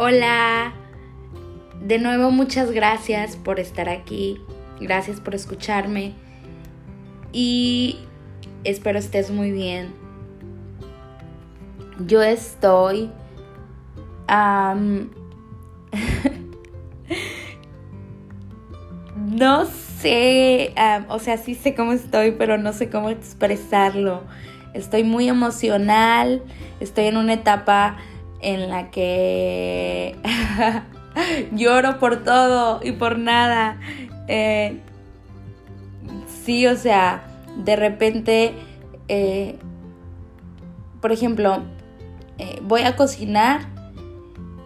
Hola, 0.00 0.74
de 1.80 1.98
nuevo 1.98 2.30
muchas 2.30 2.70
gracias 2.70 3.34
por 3.34 3.58
estar 3.58 3.88
aquí, 3.88 4.40
gracias 4.80 5.18
por 5.18 5.34
escucharme 5.34 6.14
y 7.32 7.98
espero 8.62 9.00
estés 9.00 9.32
muy 9.32 9.50
bien. 9.50 9.92
Yo 12.06 12.22
estoy... 12.22 13.10
no 19.16 19.66
sé, 19.66 20.74
o 21.08 21.18
sea, 21.18 21.38
sí 21.38 21.56
sé 21.56 21.74
cómo 21.74 21.90
estoy, 21.90 22.36
pero 22.38 22.56
no 22.56 22.72
sé 22.72 22.88
cómo 22.88 23.10
expresarlo. 23.10 24.22
Estoy 24.74 25.02
muy 25.02 25.28
emocional, 25.28 26.44
estoy 26.78 27.06
en 27.06 27.16
una 27.16 27.32
etapa 27.32 27.96
en 28.40 28.68
la 28.68 28.90
que 28.90 30.16
lloro 31.52 31.98
por 31.98 32.24
todo 32.24 32.80
y 32.82 32.92
por 32.92 33.18
nada. 33.18 33.80
Eh, 34.28 34.78
sí, 36.44 36.66
o 36.66 36.76
sea, 36.76 37.22
de 37.64 37.76
repente, 37.76 38.52
eh, 39.08 39.58
por 41.00 41.12
ejemplo, 41.12 41.62
eh, 42.38 42.60
voy 42.62 42.82
a 42.82 42.96
cocinar 42.96 43.68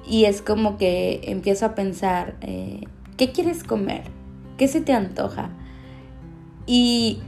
y 0.07 0.25
es 0.25 0.43
como 0.43 0.77
que 0.77 1.21
empiezo 1.25 1.67
a 1.67 1.75
pensar, 1.75 2.37
¿qué 3.17 3.33
quieres 3.33 3.65
comer? 3.65 4.03
¿Qué 4.59 4.69
se 4.69 4.81
te 4.81 4.93
antoja? 4.93 5.51
Y, 6.67 7.21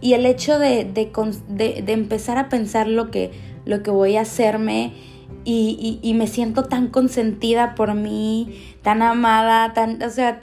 y 0.00 0.14
el 0.14 0.26
hecho 0.26 0.58
de, 0.58 0.84
de, 0.84 1.92
empezar 1.92 2.38
a 2.38 2.48
pensar 2.48 2.86
lo 2.86 3.10
que, 3.10 3.32
lo 3.64 3.82
que 3.82 3.90
voy 3.90 4.16
a 4.16 4.22
hacerme 4.22 4.92
y, 5.44 6.12
me 6.14 6.26
siento 6.26 6.64
tan 6.64 6.88
consentida 6.88 7.74
por 7.74 7.94
mí, 7.94 8.74
tan 8.82 9.02
amada, 9.02 9.72
tan, 9.72 10.02
o 10.02 10.10
sea, 10.10 10.40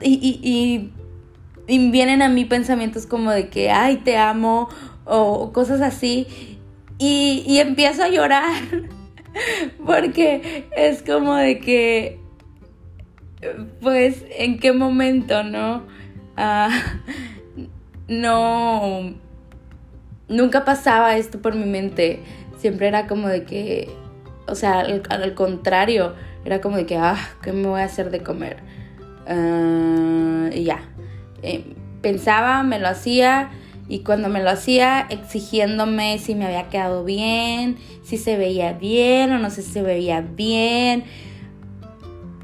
y, 0.00 0.92
y, 1.66 1.90
vienen 1.90 2.22
a 2.22 2.28
mí 2.28 2.44
pensamientos 2.44 3.06
como 3.06 3.30
de 3.30 3.48
que, 3.48 3.70
ay, 3.70 3.98
te 3.98 4.16
amo, 4.16 4.68
o 5.04 5.52
cosas 5.52 5.80
así, 5.80 6.26
y, 6.98 7.58
empiezo 7.58 8.04
a 8.04 8.08
llorar, 8.08 8.62
porque 9.86 10.68
es 10.76 11.02
como 11.02 11.34
de 11.34 11.58
que, 11.58 12.20
pues, 13.80 14.24
¿en 14.36 14.58
qué 14.58 14.72
momento, 14.72 15.42
no? 15.42 15.82
Ah, 16.36 16.70
no, 18.08 19.14
nunca 20.28 20.64
pasaba 20.64 21.16
esto 21.16 21.40
por 21.40 21.54
mi 21.54 21.66
mente 21.66 22.20
siempre 22.58 22.88
era 22.88 23.06
como 23.06 23.28
de 23.28 23.44
que, 23.44 23.90
o 24.46 24.54
sea, 24.54 24.80
al, 24.80 25.34
contrario, 25.34 26.14
era 26.44 26.60
como 26.60 26.76
de 26.76 26.86
que, 26.86 26.96
ah, 26.96 27.16
¿qué 27.42 27.52
me 27.52 27.68
voy 27.68 27.80
a 27.80 27.84
hacer 27.84 28.10
de 28.10 28.22
comer? 28.22 28.58
Ah, 29.26 30.50
y 30.52 30.64
ya. 30.64 30.80
Eh, 31.42 31.74
pensaba, 32.02 32.62
me 32.62 32.78
lo 32.78 32.88
hacía 32.88 33.50
y 33.88 34.00
cuando 34.00 34.28
me 34.28 34.42
lo 34.42 34.50
hacía 34.50 35.06
exigiéndome 35.08 36.18
si 36.18 36.34
me 36.34 36.46
había 36.46 36.68
quedado 36.68 37.04
bien, 37.04 37.78
si 38.02 38.18
se 38.18 38.36
veía 38.36 38.74
bien 38.74 39.32
o 39.32 39.38
no 39.38 39.50
sé 39.50 39.62
si 39.62 39.72
se 39.72 39.82
veía 39.82 40.20
bien, 40.20 41.04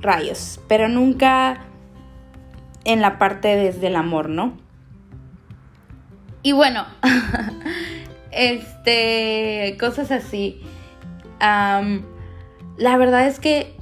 rayos, 0.01 0.61
pero 0.69 0.89
nunca 0.89 1.65
en 2.85 3.01
la 3.01 3.19
parte 3.19 3.57
desde 3.57 3.89
el 3.89 3.97
amor, 3.97 4.29
¿no? 4.29 4.57
Y 6.43 6.53
bueno, 6.53 6.85
Este, 8.35 9.77
cosas 9.79 10.11
así. 10.11 10.61
la 11.41 12.97
verdad 12.97 13.27
es 13.27 13.39
que 13.39 13.77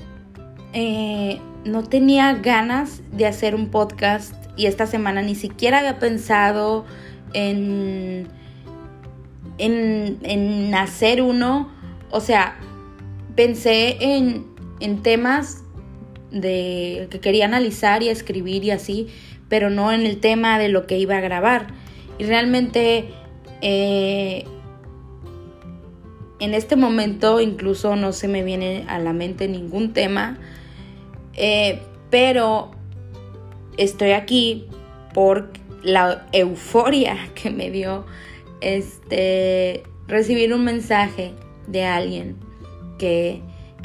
eh, 0.73 1.41
no 1.65 1.85
tenía 1.85 2.35
ganas 2.35 3.03
de 3.13 3.27
hacer 3.27 3.55
un 3.55 3.71
podcast 3.71 4.35
y 4.57 4.67
esta 4.67 4.87
semana 4.87 5.23
ni 5.23 5.35
siquiera 5.35 5.79
había 5.79 5.99
pensado 5.99 6.85
en, 7.33 8.29
en, 9.59 10.19
en 10.23 10.75
hacer 10.75 11.23
uno. 11.23 11.71
O 12.11 12.21
sea, 12.21 12.57
pensé 13.35 13.97
en, 14.01 14.47
en 14.81 15.03
temas 15.03 15.65
de 16.31 17.09
que 17.11 17.21
quería 17.21 17.45
analizar 17.45 18.03
y 18.03 18.09
escribir 18.09 18.65
y 18.65 18.71
así, 18.71 19.09
pero 19.49 19.71
no 19.71 19.93
en 19.93 20.03
el 20.03 20.19
tema 20.19 20.59
de 20.59 20.69
lo 20.69 20.87
que 20.87 20.99
iba 20.99 21.17
a 21.17 21.21
grabar. 21.21 21.69
Y 22.19 22.25
realmente 22.25 23.15
eh, 23.63 24.45
en 26.41 26.55
este 26.55 26.75
momento 26.75 27.41
incluso 27.41 27.95
no 27.95 28.13
se 28.13 28.27
me 28.27 28.43
viene 28.43 28.85
a 28.89 28.99
la 28.99 29.13
mente 29.13 29.47
ningún 29.47 29.93
tema, 29.93 30.39
eh, 31.35 31.81
pero 32.11 32.73
estoy 33.77 34.11
aquí 34.11 34.67
por 35.15 35.51
la 35.83 36.27
euforia 36.33 37.17
que 37.35 37.51
me 37.51 37.71
dio 37.71 38.05
este, 38.61 39.85
recibir 40.09 40.53
un 40.53 40.65
mensaje 40.65 41.33
de 41.69 41.85
alguien 41.85 42.37
que, 42.99 43.41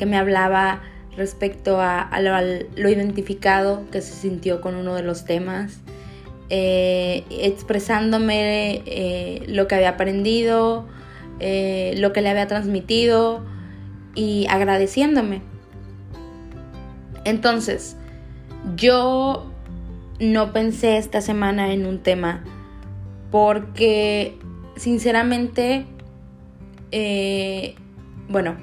me 0.06 0.18
hablaba 0.18 0.84
respecto 1.16 1.82
a, 1.82 2.10
lo, 2.22 2.90
identificado 2.90 3.84
que 3.92 4.02
se 4.02 4.14
sintió 4.14 4.62
con 4.62 4.76
uno 4.76 4.94
de 4.94 5.02
los 5.02 5.26
temas 5.26 5.80
eh, 6.50 7.26
expresándome 7.30 8.82
eh, 8.86 9.44
lo 9.48 9.68
que 9.68 9.76
había 9.76 9.90
aprendido, 9.90 10.88
eh, 11.40 11.94
lo 11.98 12.14
que 12.14 12.22
le 12.22 12.30
había 12.30 12.48
transmitido 12.48 13.44
y 14.16 14.48
agradeciéndome. 14.50 15.42
Entonces, 17.26 17.98
yo 18.76 19.52
no 20.20 20.54
pensé 20.54 20.98
esta 20.98 21.22
semana 21.22 21.74
en 21.74 21.86
un 21.86 22.00
tema 22.00 22.44
porque 23.30 24.40
sinceramente, 24.78 25.86
bueno, 28.30 28.56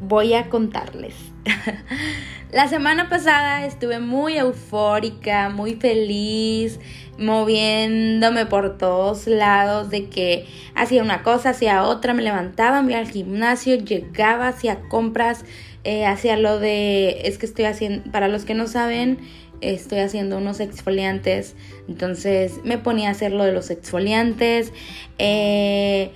voy 0.00 0.32
a 0.32 0.48
contarles. 0.48 1.31
La 2.52 2.68
semana 2.68 3.08
pasada 3.08 3.64
estuve 3.64 3.98
muy 3.98 4.36
eufórica, 4.36 5.48
muy 5.48 5.74
feliz, 5.74 6.78
moviéndome 7.18 8.46
por 8.46 8.76
todos 8.76 9.26
lados, 9.26 9.90
de 9.90 10.08
que 10.08 10.46
hacía 10.74 11.02
una 11.02 11.22
cosa, 11.22 11.50
hacía 11.50 11.84
otra, 11.84 12.12
me 12.14 12.22
levantaba, 12.22 12.82
me 12.82 12.92
iba 12.92 13.00
al 13.00 13.08
gimnasio, 13.08 13.76
llegaba, 13.76 14.48
hacía 14.48 14.80
compras, 14.88 15.44
eh, 15.84 16.04
hacía 16.04 16.36
lo 16.36 16.58
de, 16.58 17.22
es 17.24 17.38
que 17.38 17.46
estoy 17.46 17.64
haciendo, 17.64 18.10
para 18.12 18.28
los 18.28 18.44
que 18.44 18.54
no 18.54 18.66
saben, 18.66 19.18
estoy 19.62 20.00
haciendo 20.00 20.38
unos 20.38 20.60
exfoliantes, 20.60 21.56
entonces 21.88 22.60
me 22.64 22.76
ponía 22.78 23.08
a 23.08 23.12
hacer 23.12 23.32
lo 23.32 23.44
de 23.44 23.52
los 23.52 23.70
exfoliantes, 23.70 24.72
eh, 25.18 26.10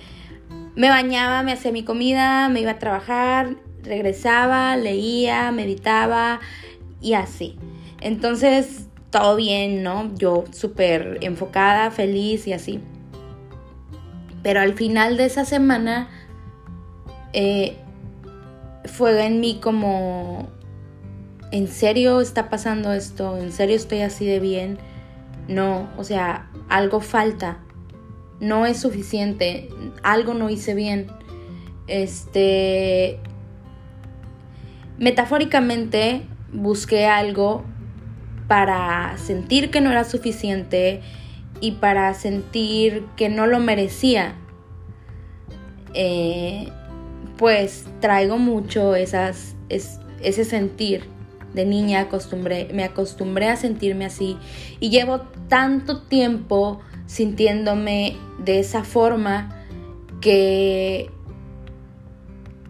me 0.75 0.89
bañaba, 0.89 1.41
me 1.41 1.51
hacía 1.51 1.71
mi 1.71 1.83
comida, 1.83 2.49
me 2.49 2.61
iba 2.61 2.71
a 2.71 2.79
trabajar, 2.79 3.55
regresaba, 3.87 4.75
leía, 4.77 5.51
meditaba 5.51 6.39
y 7.01 7.13
así. 7.13 7.57
Entonces, 8.01 8.87
todo 9.09 9.35
bien, 9.35 9.83
¿no? 9.83 10.13
Yo 10.15 10.43
súper 10.51 11.19
enfocada, 11.21 11.91
feliz 11.91 12.47
y 12.47 12.53
así. 12.53 12.79
Pero 14.43 14.61
al 14.61 14.73
final 14.73 15.17
de 15.17 15.25
esa 15.25 15.45
semana 15.45 16.09
eh, 17.33 17.77
fue 18.85 19.25
en 19.25 19.39
mí 19.39 19.59
como, 19.61 20.47
¿en 21.51 21.67
serio 21.67 22.21
está 22.21 22.49
pasando 22.49 22.93
esto? 22.93 23.37
¿En 23.37 23.51
serio 23.51 23.75
estoy 23.75 24.01
así 24.01 24.25
de 24.25 24.39
bien? 24.39 24.77
No, 25.47 25.89
o 25.97 26.03
sea, 26.03 26.49
algo 26.69 26.99
falta. 26.99 27.59
No 28.39 28.65
es 28.65 28.79
suficiente. 28.79 29.69
Algo 30.03 30.33
no 30.33 30.49
hice 30.49 30.73
bien. 30.73 31.07
Este, 31.87 33.19
Metafóricamente 34.97 36.23
busqué 36.51 37.05
algo 37.05 37.63
para 38.47 39.17
sentir 39.17 39.69
que 39.69 39.81
no 39.81 39.91
era 39.91 40.03
suficiente 40.03 41.01
y 41.59 41.73
para 41.73 42.13
sentir 42.13 43.05
que 43.15 43.29
no 43.29 43.47
lo 43.47 43.59
merecía. 43.59 44.35
Eh, 45.93 46.69
pues 47.37 47.85
traigo 47.99 48.37
mucho 48.37 48.95
esas, 48.95 49.55
ese 49.69 50.45
sentir 50.45 51.03
de 51.53 51.65
niña 51.65 52.01
acostumbré, 52.01 52.69
me 52.73 52.83
acostumbré 52.83 53.47
a 53.47 53.55
sentirme 53.55 54.05
así 54.05 54.37
y 54.79 54.89
llevo 54.89 55.21
tanto 55.47 56.01
tiempo 56.03 56.81
sintiéndome 57.05 58.15
de 58.43 58.59
esa 58.59 58.83
forma 58.83 59.65
que 60.21 61.09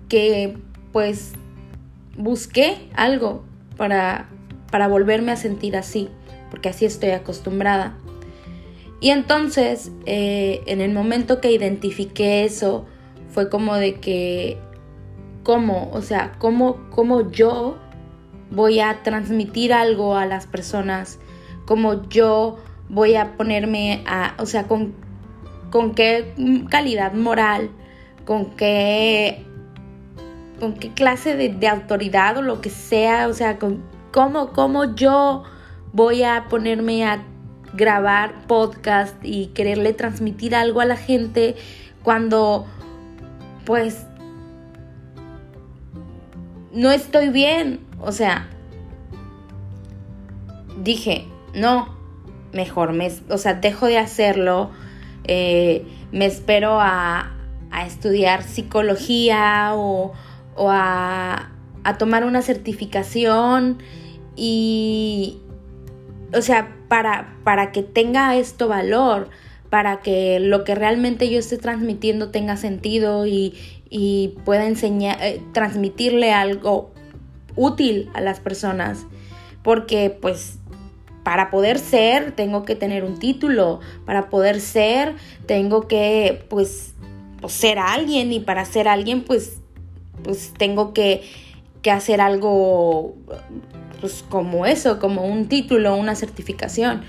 que 0.09 0.57
pues 0.91 1.33
busqué 2.17 2.89
algo 2.95 3.43
para, 3.77 4.29
para 4.71 4.87
volverme 4.87 5.31
a 5.31 5.37
sentir 5.37 5.77
así, 5.77 6.09
porque 6.49 6.69
así 6.69 6.85
estoy 6.85 7.11
acostumbrada. 7.11 7.95
Y 8.99 9.11
entonces, 9.11 9.91
eh, 10.05 10.61
en 10.65 10.81
el 10.81 10.91
momento 10.91 11.39
que 11.39 11.51
identifiqué 11.51 12.43
eso, 12.43 12.85
fue 13.29 13.49
como 13.49 13.75
de 13.75 13.95
que 13.95 14.57
cómo, 15.43 15.89
o 15.93 16.01
sea, 16.01 16.33
cómo, 16.39 16.89
cómo 16.89 17.31
yo 17.31 17.77
voy 18.49 18.79
a 18.79 19.03
transmitir 19.03 19.73
algo 19.73 20.15
a 20.15 20.25
las 20.25 20.47
personas, 20.47 21.19
cómo 21.65 22.09
yo 22.09 22.57
voy 22.89 23.15
a 23.15 23.37
ponerme 23.37 24.03
a, 24.07 24.33
o 24.39 24.45
sea, 24.45 24.67
con, 24.67 24.95
con 25.69 25.93
qué 25.93 26.33
calidad 26.69 27.13
moral, 27.13 27.69
con 28.25 28.55
qué, 28.55 29.45
con 30.59 30.73
qué 30.73 30.93
clase 30.93 31.35
de, 31.35 31.67
autoridad 31.67 32.37
o 32.37 32.41
lo 32.41 32.61
que 32.61 32.69
sea, 32.69 33.27
o 33.27 33.33
sea, 33.33 33.59
con 33.59 33.83
cómo, 34.11 34.53
cómo 34.53 34.95
yo 34.95 35.43
voy 35.93 36.23
a 36.23 36.45
ponerme 36.49 37.05
a 37.05 37.23
grabar 37.73 38.47
podcast 38.47 39.15
y 39.23 39.47
quererle 39.47 39.93
transmitir 39.93 40.55
algo 40.55 40.81
a 40.81 40.85
la 40.85 40.97
gente 40.97 41.55
cuando 42.03 42.65
pues 43.65 44.05
no 46.71 46.91
estoy 46.91 47.29
bien. 47.29 47.79
O 47.99 48.11
sea, 48.11 48.47
dije, 50.83 51.25
no, 51.53 51.95
mejor, 52.53 52.93
me, 52.93 53.11
o 53.29 53.37
sea, 53.37 53.55
dejo 53.55 53.87
de 53.87 53.97
hacerlo, 53.97 54.71
eh, 55.25 55.85
me 56.11 56.25
espero 56.25 56.79
a, 56.79 57.35
a 57.71 57.85
estudiar 57.85 58.43
psicología 58.43 59.71
o, 59.73 60.13
o 60.57 60.69
a, 60.69 61.51
a 61.83 61.97
tomar 61.97 62.25
una 62.25 62.41
certificación 62.41 63.77
y, 64.35 65.39
o 66.33 66.41
sea, 66.41 66.75
para, 66.87 67.37
para 67.43 67.71
que 67.71 67.83
tenga 67.83 68.35
esto 68.35 68.67
valor, 68.67 69.29
para 69.69 70.01
que 70.01 70.39
lo 70.39 70.63
que 70.63 70.75
realmente 70.75 71.29
yo 71.29 71.39
esté 71.39 71.57
transmitiendo 71.57 72.29
tenga 72.29 72.57
sentido 72.57 73.25
y, 73.25 73.53
y 73.89 74.35
pueda 74.45 74.65
enseñar, 74.65 75.17
eh, 75.21 75.41
transmitirle 75.53 76.33
algo 76.33 76.91
útil 77.55 78.09
a 78.13 78.21
las 78.21 78.39
personas. 78.39 79.05
Porque 79.63 80.09
pues 80.09 80.59
para 81.23 81.49
poder 81.49 81.77
ser 81.79 82.31
tengo 82.33 82.63
que 82.63 82.75
tener 82.75 83.03
un 83.03 83.19
título, 83.19 83.81
para 84.05 84.29
poder 84.29 84.61
ser 84.61 85.15
tengo 85.45 85.87
que 85.87 86.45
pues, 86.49 86.93
pues 87.41 87.53
ser 87.53 87.79
alguien 87.79 88.31
y 88.31 88.39
para 88.39 88.63
ser 88.63 88.87
alguien 88.87 89.23
pues, 89.23 89.59
pues 90.23 90.53
tengo 90.57 90.93
que, 90.93 91.21
que 91.81 91.91
hacer 91.91 92.21
algo 92.21 93.15
pues 93.99 94.23
como 94.29 94.65
eso, 94.65 94.99
como 94.99 95.25
un 95.25 95.47
título, 95.47 95.95
una 95.95 96.15
certificación, 96.15 97.01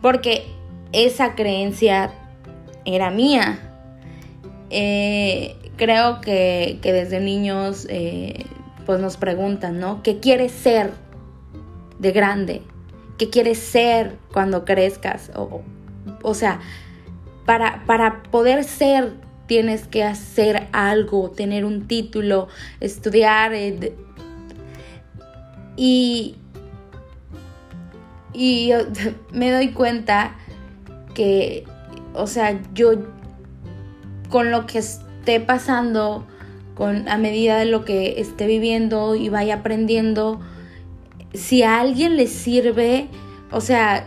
porque 0.00 0.44
esa 0.92 1.34
creencia 1.34 2.12
era 2.84 3.10
mía. 3.10 3.58
Eh, 4.70 5.56
creo 5.76 6.20
que, 6.20 6.78
desde 6.82 7.20
niños 7.20 7.86
eh, 7.90 8.46
pues 8.86 9.00
nos 9.00 9.16
preguntan, 9.16 9.80
¿no? 9.80 10.02
¿Qué 10.02 10.20
quieres 10.20 10.52
ser 10.52 10.92
de 11.98 12.12
grande? 12.12 12.62
¿Qué 13.18 13.28
quieres 13.30 13.58
ser 13.58 14.16
cuando 14.32 14.64
crezcas? 14.64 15.30
O, 15.34 15.62
o 16.22 16.34
sea, 16.34 16.60
para, 17.44 17.84
para 17.86 18.22
poder 18.24 18.64
ser 18.64 19.12
tienes 19.50 19.88
que 19.88 20.04
hacer 20.04 20.68
algo, 20.70 21.32
tener 21.32 21.64
un 21.64 21.88
título, 21.88 22.46
estudiar, 22.78 23.52
eh, 23.52 23.92
y, 25.76 26.36
y 28.32 28.70
me 29.32 29.50
doy 29.50 29.72
cuenta 29.72 30.36
que, 31.14 31.64
o 32.14 32.28
sea, 32.28 32.60
yo 32.74 32.92
con 34.28 34.52
lo 34.52 34.66
que 34.66 34.78
esté 34.78 35.40
pasando, 35.40 36.28
con, 36.76 37.08
a 37.08 37.18
medida 37.18 37.58
de 37.58 37.64
lo 37.64 37.84
que 37.84 38.20
esté 38.20 38.46
viviendo 38.46 39.16
y 39.16 39.30
vaya 39.30 39.56
aprendiendo, 39.56 40.38
si 41.34 41.64
a 41.64 41.80
alguien 41.80 42.16
le 42.16 42.28
sirve, 42.28 43.08
o 43.50 43.60
sea, 43.60 44.06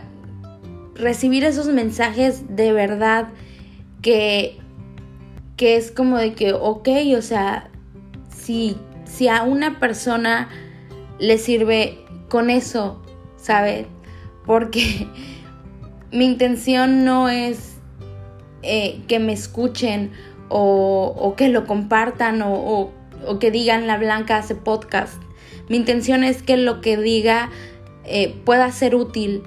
recibir 0.94 1.44
esos 1.44 1.66
mensajes 1.66 2.56
de 2.56 2.72
verdad 2.72 3.28
que, 4.00 4.63
que 5.56 5.76
es 5.76 5.90
como 5.90 6.18
de 6.18 6.34
que, 6.34 6.52
ok, 6.52 6.88
o 7.16 7.22
sea, 7.22 7.70
si, 8.28 8.76
si 9.04 9.28
a 9.28 9.42
una 9.42 9.78
persona 9.78 10.48
le 11.18 11.38
sirve 11.38 12.04
con 12.28 12.50
eso, 12.50 13.00
¿sabes? 13.36 13.86
Porque 14.46 15.06
mi 16.12 16.24
intención 16.24 17.04
no 17.04 17.28
es 17.28 17.76
eh, 18.62 19.02
que 19.08 19.18
me 19.18 19.32
escuchen 19.32 20.12
o, 20.48 21.34
que 21.36 21.48
lo 21.48 21.66
compartan 21.66 22.42
o, 22.44 22.92
que 23.40 23.50
digan 23.50 23.86
la 23.86 23.96
blanca 23.96 24.38
hace 24.38 24.54
podcast. 24.54 25.20
Mi 25.68 25.76
intención 25.76 26.24
es 26.24 26.42
que 26.42 26.56
lo 26.56 26.80
que 26.80 26.96
diga 26.96 27.50
eh, 28.04 28.34
pueda 28.44 28.70
ser 28.70 28.94
útil. 28.94 29.42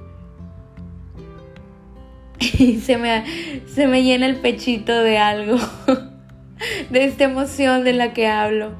Y 2.59 2.79
se 2.79 2.97
me, 2.97 3.23
se 3.67 3.87
me 3.87 4.03
llena 4.03 4.25
el 4.25 4.37
pechito 4.37 4.93
de 5.01 5.17
algo, 5.17 5.57
de 6.89 7.05
esta 7.05 7.23
emoción 7.23 7.83
de 7.83 7.93
la 7.93 8.13
que 8.13 8.27
hablo. 8.27 8.73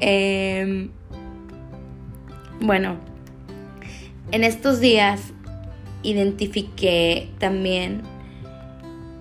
Eh, 0.00 0.88
bueno, 2.60 2.96
en 4.32 4.44
estos 4.44 4.80
días 4.80 5.32
identifiqué 6.02 7.30
también 7.38 8.02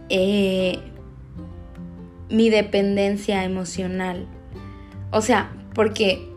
eh, 0.10 0.80
mi 2.30 2.50
dependencia 2.50 3.44
emocional. 3.44 4.28
O 5.12 5.22
sea, 5.22 5.52
porque 5.74 6.30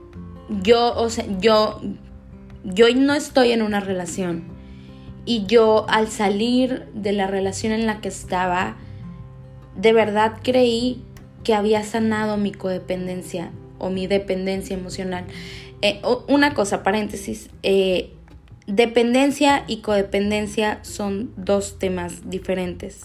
yo, 0.62 0.94
o 0.94 1.10
sea, 1.10 1.24
yo, 1.40 1.80
yo 2.64 2.86
no 2.94 3.14
estoy 3.14 3.52
en 3.52 3.62
una 3.62 3.80
relación. 3.80 4.55
Y 5.26 5.44
yo 5.46 5.84
al 5.88 6.08
salir 6.08 6.86
de 6.94 7.12
la 7.12 7.26
relación 7.26 7.72
en 7.72 7.86
la 7.86 8.00
que 8.00 8.08
estaba, 8.08 8.76
de 9.76 9.92
verdad 9.92 10.38
creí 10.42 11.02
que 11.44 11.52
había 11.54 11.82
sanado 11.82 12.36
mi 12.36 12.52
codependencia 12.52 13.50
o 13.78 13.90
mi 13.90 14.06
dependencia 14.06 14.76
emocional. 14.76 15.24
Eh, 15.82 16.00
una 16.28 16.54
cosa, 16.54 16.82
paréntesis, 16.82 17.50
eh, 17.62 18.10
dependencia 18.66 19.64
y 19.66 19.78
codependencia 19.78 20.80
son 20.82 21.32
dos 21.36 21.78
temas 21.78 22.30
diferentes. 22.30 23.02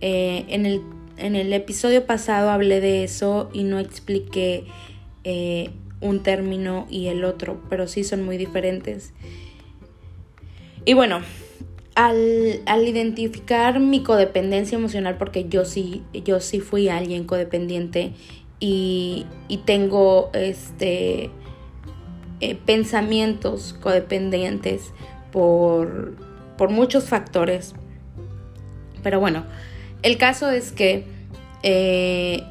Eh, 0.00 0.44
en, 0.48 0.64
el, 0.64 0.82
en, 1.18 1.36
el, 1.36 1.52
episodio 1.52 2.06
pasado 2.06 2.50
hablé 2.50 2.80
de 2.80 3.04
eso 3.04 3.50
y 3.52 3.64
no 3.64 3.78
expliqué 3.78 4.64
un 6.00 6.22
término 6.22 6.86
y 6.88 7.08
el 7.08 7.24
otro, 7.24 7.60
pero 7.68 7.86
sí 7.86 8.02
son 8.02 8.24
muy 8.24 8.38
diferentes. 8.38 9.12
Y 10.86 10.94
bueno, 10.94 11.20
al, 11.98 12.62
al, 12.66 12.86
identificar 12.86 13.80
mi 13.80 14.04
codependencia 14.04 14.78
emocional, 14.78 15.16
porque 15.18 15.48
yo 15.48 15.64
sí, 15.64 16.04
yo 16.12 16.38
sí 16.38 16.60
fui 16.60 16.88
alguien 16.88 17.24
codependiente 17.24 18.12
y, 18.60 19.26
y 19.48 19.56
tengo 19.58 20.30
este 20.32 21.32
eh, 22.38 22.54
pensamientos 22.54 23.76
codependientes 23.80 24.92
por, 25.32 26.14
por, 26.56 26.70
muchos 26.70 27.08
factores. 27.08 27.74
Pero 29.02 29.18
bueno, 29.18 29.44
el 30.02 30.18
caso 30.18 30.52
es 30.52 30.70
que 30.70 31.04
eh, 31.64 32.44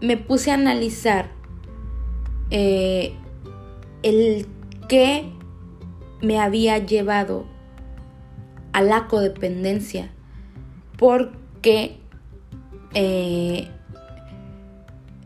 me 0.00 0.16
puse 0.16 0.50
a 0.50 0.54
analizar 0.54 1.30
eh, 2.50 3.12
el 4.02 4.48
que 4.88 5.30
me 6.20 6.40
había 6.40 6.78
llevado 6.78 7.46
a 8.72 8.82
la 8.82 9.06
codependencia 9.06 10.10
porque 10.96 11.98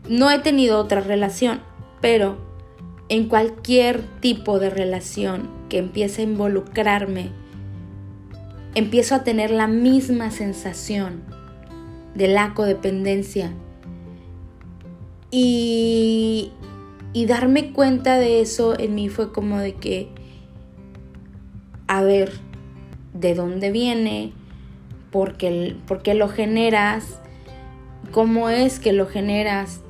no 0.09 0.29
he 0.29 0.39
tenido 0.39 0.79
otra 0.79 1.01
relación, 1.01 1.61
pero 2.01 2.37
en 3.09 3.27
cualquier 3.27 4.01
tipo 4.19 4.59
de 4.59 4.69
relación 4.69 5.49
que 5.69 5.79
empiece 5.79 6.21
a 6.21 6.25
involucrarme, 6.25 7.31
empiezo 8.75 9.15
a 9.15 9.23
tener 9.23 9.51
la 9.51 9.67
misma 9.67 10.31
sensación 10.31 11.23
de 12.15 12.27
la 12.27 12.53
codependencia. 12.53 13.51
Y, 15.31 16.51
y 17.11 17.25
darme 17.25 17.73
cuenta 17.73 18.17
de 18.17 18.41
eso 18.41 18.77
en 18.77 18.93
mí 18.95 19.09
fue 19.09 19.31
como 19.31 19.57
de 19.59 19.73
que, 19.73 20.09
a 21.87 22.03
ver, 22.03 22.31
¿de 23.13 23.35
dónde 23.35 23.71
viene? 23.71 24.33
¿Por 25.11 25.37
qué, 25.37 25.75
lo 26.15 26.27
generas? 26.27 27.19
¿Cómo 28.11 28.49
es 28.49 28.79
que 28.79 28.93
lo 28.93 29.07
generas? 29.07 29.81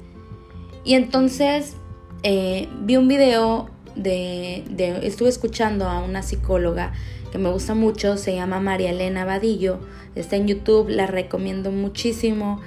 Y 0.84 0.96
entonces 0.96 1.76
eh, 2.24 2.68
vi 2.82 2.98
un 2.98 3.08
video 3.08 3.70
de, 3.96 4.64
estuve 5.04 5.30
escuchando 5.30 5.88
a 5.88 6.04
una 6.04 6.24
psicóloga 6.24 6.94
que 7.32 7.38
me 7.38 7.50
gusta 7.50 7.74
mucho, 7.74 8.18
se 8.18 8.36
llama 8.36 8.60
María 8.60 8.92
Elena 8.92 9.26
Vadillo, 9.26 9.80
está 10.16 10.36
en 10.36 10.48
YouTube, 10.48 10.90
la 10.90 11.08
recomiendo 11.08 11.72
muchísimo. 11.72 12.62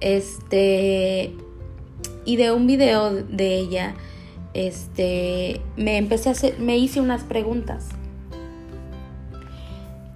Este 0.00 1.34
y 2.24 2.36
de 2.36 2.52
un 2.52 2.66
video 2.66 3.10
de 3.10 3.56
ella, 3.56 3.94
este, 4.52 5.60
me 5.76 5.96
empecé 5.96 6.28
a 6.28 6.32
hacer, 6.32 6.58
me 6.58 6.76
hice 6.76 7.00
unas 7.00 7.24
preguntas. 7.24 7.88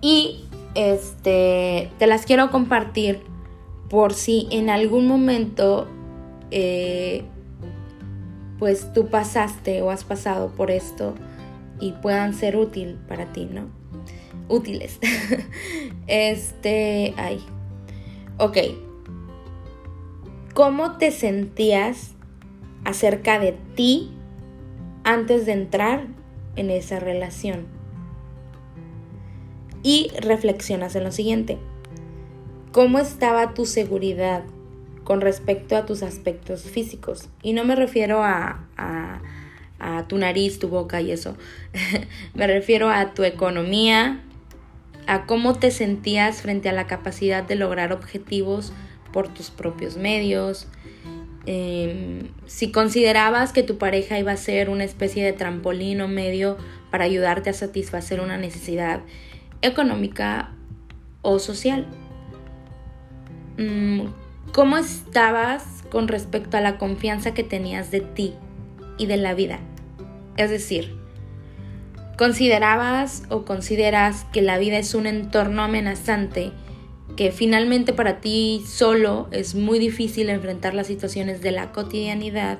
Y 0.02 0.44
este, 0.74 1.90
te 1.98 2.06
las 2.06 2.26
quiero 2.26 2.50
compartir 2.50 3.20
por 3.88 4.12
si 4.14 4.48
en 4.50 4.68
algún 4.68 5.06
momento 5.06 5.86
eh, 6.50 7.24
pues 8.58 8.92
tú 8.92 9.08
pasaste 9.08 9.80
o 9.80 9.90
has 9.90 10.04
pasado 10.04 10.50
por 10.50 10.70
esto 10.70 11.14
y 11.80 11.92
puedan 11.92 12.34
ser 12.34 12.56
útil 12.56 12.98
para 13.08 13.32
ti, 13.32 13.48
¿no? 13.50 13.66
Útiles. 14.48 14.98
este, 16.06 17.14
ay. 17.16 17.40
Ok. 18.38 18.58
¿Cómo 20.54 20.98
te 20.98 21.10
sentías 21.12 22.12
acerca 22.84 23.38
de 23.38 23.52
ti 23.74 24.10
antes 25.04 25.46
de 25.46 25.52
entrar 25.52 26.06
en 26.56 26.70
esa 26.70 26.98
relación? 26.98 27.81
Y 29.82 30.10
reflexionas 30.20 30.94
en 30.94 31.04
lo 31.04 31.12
siguiente. 31.12 31.58
¿Cómo 32.72 32.98
estaba 32.98 33.52
tu 33.54 33.66
seguridad 33.66 34.44
con 35.04 35.20
respecto 35.20 35.76
a 35.76 35.84
tus 35.84 36.02
aspectos 36.02 36.62
físicos? 36.62 37.28
Y 37.42 37.52
no 37.52 37.64
me 37.64 37.76
refiero 37.76 38.22
a, 38.22 38.66
a, 38.76 39.20
tu 40.08 40.16
nariz, 40.16 40.58
tu 40.58 40.68
boca 40.68 41.00
y 41.00 41.10
eso. 41.10 41.36
me 42.34 42.46
refiero 42.46 42.88
a 42.88 43.12
tu 43.12 43.24
economía, 43.24 44.22
a 45.06 45.26
cómo 45.26 45.54
te 45.54 45.70
sentías 45.70 46.40
frente 46.40 46.68
a 46.68 46.72
la 46.72 46.86
capacidad 46.86 47.42
de 47.42 47.56
lograr 47.56 47.92
objetivos 47.92 48.72
por 49.12 49.28
tus 49.28 49.50
propios 49.50 49.96
medios. 49.96 50.66
Em, 51.44 52.28
si 52.46 52.70
considerabas 52.70 53.52
que 53.52 53.62
tu 53.62 53.76
pareja 53.76 54.18
iba 54.18 54.32
a 54.32 54.36
ser 54.36 54.70
una 54.70 54.84
especie 54.84 55.24
de 55.24 55.32
trampolín 55.32 56.00
o 56.00 56.08
medio 56.08 56.56
para 56.90 57.04
ayudarte 57.04 57.50
a 57.50 57.52
satisfacer 57.52 58.20
una 58.20 58.38
necesidad 58.38 59.00
económica 59.62 60.50
o 61.22 61.38
social. 61.38 61.86
Mm, 63.58 64.06
¿Cómo 64.52 64.76
estabas 64.76 65.82
con 65.90 66.08
respecto 66.08 66.56
a 66.56 66.60
la 66.60 66.76
confianza 66.76 67.32
que 67.32 67.44
tenías 67.44 67.90
de 67.90 68.00
ti 68.00 68.34
y 68.98 69.06
de 69.06 69.16
la 69.16 69.34
vida? 69.34 69.60
Es 70.36 70.50
decir, 70.50 70.94
¿considerabas 72.18 73.22
o 73.30 73.44
consideras 73.44 74.26
que 74.32 74.42
la 74.42 74.58
vida 74.58 74.78
es 74.78 74.94
un 74.94 75.06
entorno 75.06 75.62
amenazante 75.62 76.52
que 77.16 77.30
finalmente 77.30 77.92
para 77.92 78.20
ti 78.20 78.62
solo 78.66 79.28
es 79.30 79.54
muy 79.54 79.78
difícil 79.78 80.28
enfrentar 80.28 80.74
las 80.74 80.86
situaciones 80.86 81.40
de 81.40 81.52
la 81.52 81.72
cotidianidad? 81.72 82.58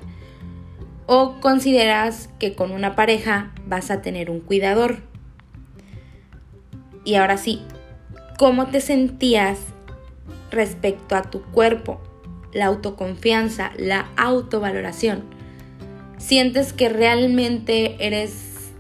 ¿O 1.07 1.41
consideras 1.41 2.29
que 2.39 2.55
con 2.55 2.71
una 2.71 2.95
pareja 2.95 3.53
vas 3.67 3.91
a 3.91 4.03
tener 4.03 4.31
un 4.31 4.41
cuidador? 4.41 5.12
Y 7.05 7.17
ahora 7.17 7.37
sí, 7.37 7.63
¿cómo 8.39 8.67
te 8.67 8.81
sentías 8.81 9.59
respecto 10.51 11.17
a 11.17 11.23
tu 11.23 11.43
cuerpo? 11.43 12.01
La 12.53 12.67
autoconfianza, 12.67 13.73
la 13.77 14.09
autovaloración. 14.17 15.25
¿Sientes 16.19 16.73
que 16.73 16.89
realmente 16.89 17.97
eres 18.07 18.71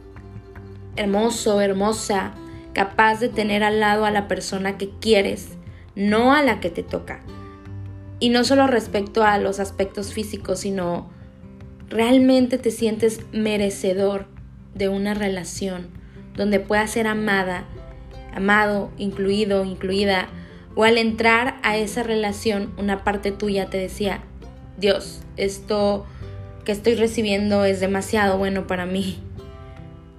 hermoso, 0.96 1.60
hermosa, 1.60 2.34
capaz 2.74 3.18
de 3.18 3.28
tener 3.28 3.64
al 3.64 3.80
lado 3.80 4.04
a 4.04 4.10
la 4.10 4.28
persona 4.28 4.78
que 4.78 4.90
quieres, 5.00 5.48
no 5.96 6.34
a 6.34 6.42
la 6.42 6.60
que 6.60 6.70
te 6.70 6.82
toca? 6.82 7.20
Y 8.20 8.28
no 8.28 8.44
solo 8.44 8.68
respecto 8.68 9.24
a 9.24 9.38
los 9.38 9.58
aspectos 9.58 10.12
físicos, 10.12 10.60
sino 10.60 11.10
realmente 11.88 12.58
te 12.58 12.70
sientes 12.70 13.20
merecedor 13.32 14.26
de 14.74 14.88
una 14.88 15.14
relación 15.14 15.88
donde 16.36 16.60
puedas 16.60 16.92
ser 16.92 17.06
amada 17.06 17.64
amado, 18.34 18.90
incluido, 18.98 19.64
incluida, 19.64 20.28
o 20.74 20.84
al 20.84 20.98
entrar 20.98 21.56
a 21.62 21.76
esa 21.76 22.02
relación 22.02 22.72
una 22.78 23.04
parte 23.04 23.32
tuya 23.32 23.66
te 23.66 23.78
decía, 23.78 24.22
Dios, 24.78 25.22
esto 25.36 26.06
que 26.64 26.72
estoy 26.72 26.94
recibiendo 26.94 27.64
es 27.64 27.80
demasiado 27.80 28.38
bueno 28.38 28.66
para 28.66 28.86
mí. 28.86 29.18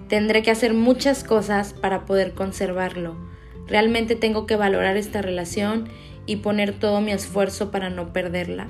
Tendré 0.08 0.42
que 0.42 0.50
hacer 0.50 0.74
muchas 0.74 1.24
cosas 1.24 1.72
para 1.72 2.04
poder 2.04 2.32
conservarlo. 2.34 3.16
Realmente 3.66 4.14
tengo 4.14 4.46
que 4.46 4.56
valorar 4.56 4.96
esta 4.96 5.22
relación 5.22 5.88
y 6.26 6.36
poner 6.36 6.72
todo 6.72 7.00
mi 7.00 7.12
esfuerzo 7.12 7.70
para 7.70 7.90
no 7.90 8.12
perderla. 8.12 8.66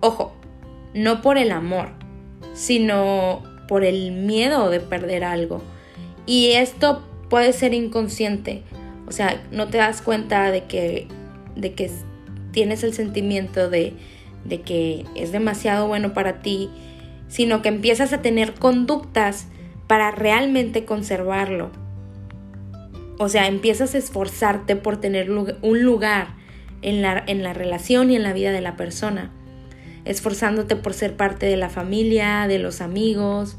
Ojo, 0.00 0.34
no 0.94 1.20
por 1.22 1.38
el 1.38 1.50
amor, 1.50 1.90
sino 2.54 3.42
por 3.68 3.84
el 3.84 4.12
miedo 4.12 4.70
de 4.70 4.80
perder 4.80 5.24
algo. 5.24 5.62
Y 6.26 6.52
esto 6.52 7.02
puede 7.32 7.54
ser 7.54 7.72
inconsciente. 7.72 8.62
O 9.08 9.10
sea, 9.10 9.42
no 9.50 9.68
te 9.68 9.78
das 9.78 10.02
cuenta 10.02 10.50
de 10.50 10.64
que, 10.64 11.08
de 11.56 11.72
que 11.72 11.90
tienes 12.50 12.84
el 12.84 12.92
sentimiento 12.92 13.70
de, 13.70 13.94
de 14.44 14.60
que 14.60 15.06
es 15.14 15.32
demasiado 15.32 15.88
bueno 15.88 16.12
para 16.12 16.42
ti, 16.42 16.68
sino 17.28 17.62
que 17.62 17.70
empiezas 17.70 18.12
a 18.12 18.20
tener 18.20 18.52
conductas 18.52 19.46
para 19.86 20.10
realmente 20.10 20.84
conservarlo. 20.84 21.70
O 23.18 23.30
sea, 23.30 23.46
empiezas 23.46 23.94
a 23.94 23.98
esforzarte 23.98 24.76
por 24.76 24.98
tener 24.98 25.30
un 25.30 25.82
lugar 25.82 26.34
en 26.82 27.00
la, 27.00 27.24
en 27.26 27.42
la 27.42 27.54
relación 27.54 28.10
y 28.10 28.16
en 28.16 28.24
la 28.24 28.34
vida 28.34 28.52
de 28.52 28.60
la 28.60 28.76
persona, 28.76 29.30
esforzándote 30.04 30.76
por 30.76 30.92
ser 30.92 31.16
parte 31.16 31.46
de 31.46 31.56
la 31.56 31.70
familia, 31.70 32.46
de 32.46 32.58
los 32.58 32.82
amigos 32.82 33.56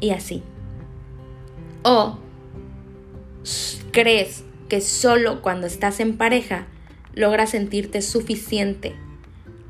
y 0.00 0.12
así. 0.12 0.42
O 1.82 2.21
crees 3.92 4.44
que 4.68 4.80
solo 4.80 5.42
cuando 5.42 5.66
estás 5.66 6.00
en 6.00 6.16
pareja 6.16 6.66
logras 7.14 7.50
sentirte 7.50 8.02
suficiente. 8.02 8.94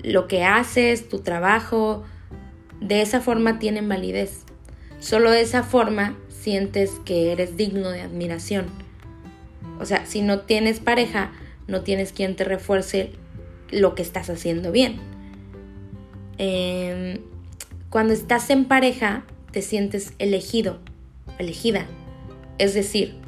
Lo 0.02 0.28
que 0.28 0.44
haces, 0.44 1.08
tu 1.08 1.20
trabajo, 1.20 2.04
de 2.80 3.02
esa 3.02 3.20
forma 3.20 3.58
tienen 3.58 3.88
validez. 3.88 4.44
Solo 5.00 5.30
de 5.30 5.40
esa 5.40 5.62
forma 5.62 6.16
sientes 6.28 6.92
que 7.04 7.32
eres 7.32 7.56
digno 7.56 7.90
de 7.90 8.00
admiración. 8.00 8.66
O 9.80 9.84
sea, 9.84 10.06
si 10.06 10.22
no 10.22 10.40
tienes 10.40 10.80
pareja, 10.80 11.32
no 11.66 11.82
tienes 11.82 12.12
quien 12.12 12.36
te 12.36 12.44
refuerce 12.44 13.10
lo 13.70 13.94
que 13.94 14.02
estás 14.02 14.30
haciendo 14.30 14.70
bien. 14.70 15.00
Em, 16.38 17.18
cuando 17.90 18.12
estás 18.12 18.50
en 18.50 18.64
pareja, 18.66 19.24
te 19.50 19.62
sientes 19.62 20.12
elegido, 20.18 20.78
elegida. 21.38 21.86
Es 22.58 22.74
decir, 22.74 23.21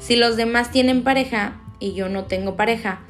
si 0.00 0.16
los 0.16 0.36
demás 0.36 0.70
tienen 0.72 1.04
pareja 1.04 1.60
y 1.78 1.92
yo 1.92 2.08
no 2.08 2.24
tengo 2.24 2.56
pareja, 2.56 3.00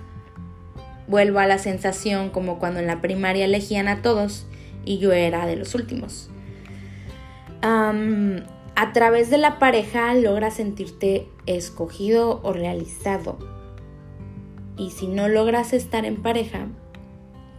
vuelvo 1.07 1.39
a 1.39 1.47
la 1.47 1.59
sensación 1.59 2.31
como 2.31 2.59
cuando 2.59 2.81
en 2.81 2.87
la 2.87 3.01
primaria 3.01 3.47
elegían 3.47 3.89
a 3.89 4.03
todos 4.03 4.47
y 4.85 4.99
yo 4.99 5.13
era 5.13 5.47
de 5.47 5.57
los 5.57 5.75
últimos. 5.75 6.31
a 7.63 8.93
través 8.93 9.31
de 9.31 9.39
la 9.39 9.59
pareja 9.59 10.15
logras 10.15 10.55
sentirte 10.55 11.29
escogido 11.47 12.41
o 12.43 12.53
realizado. 12.53 13.39
Y 14.77 14.91
si 14.91 15.07
no 15.07 15.29
logras 15.29 15.75
estar 15.75 16.05
en 16.07 16.23
pareja, 16.23 16.67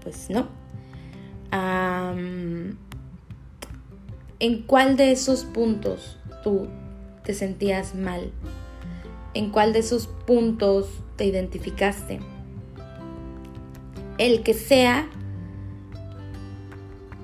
pues 0.02 0.30
no. 0.30 0.48
¿En 4.40 4.64
cuál 4.66 4.98
de 4.98 5.12
esos 5.12 5.44
puntos 5.44 6.18
tú 6.44 6.68
te 7.24 7.34
sentías 7.34 7.94
mal? 7.94 8.32
En 9.34 9.50
cuál 9.50 9.74
de 9.74 9.80
esos 9.80 10.08
puntos 10.08 10.88
te 11.16 11.26
identificaste. 11.26 12.20
El 14.18 14.44
que 14.44 14.54
sea 14.54 15.08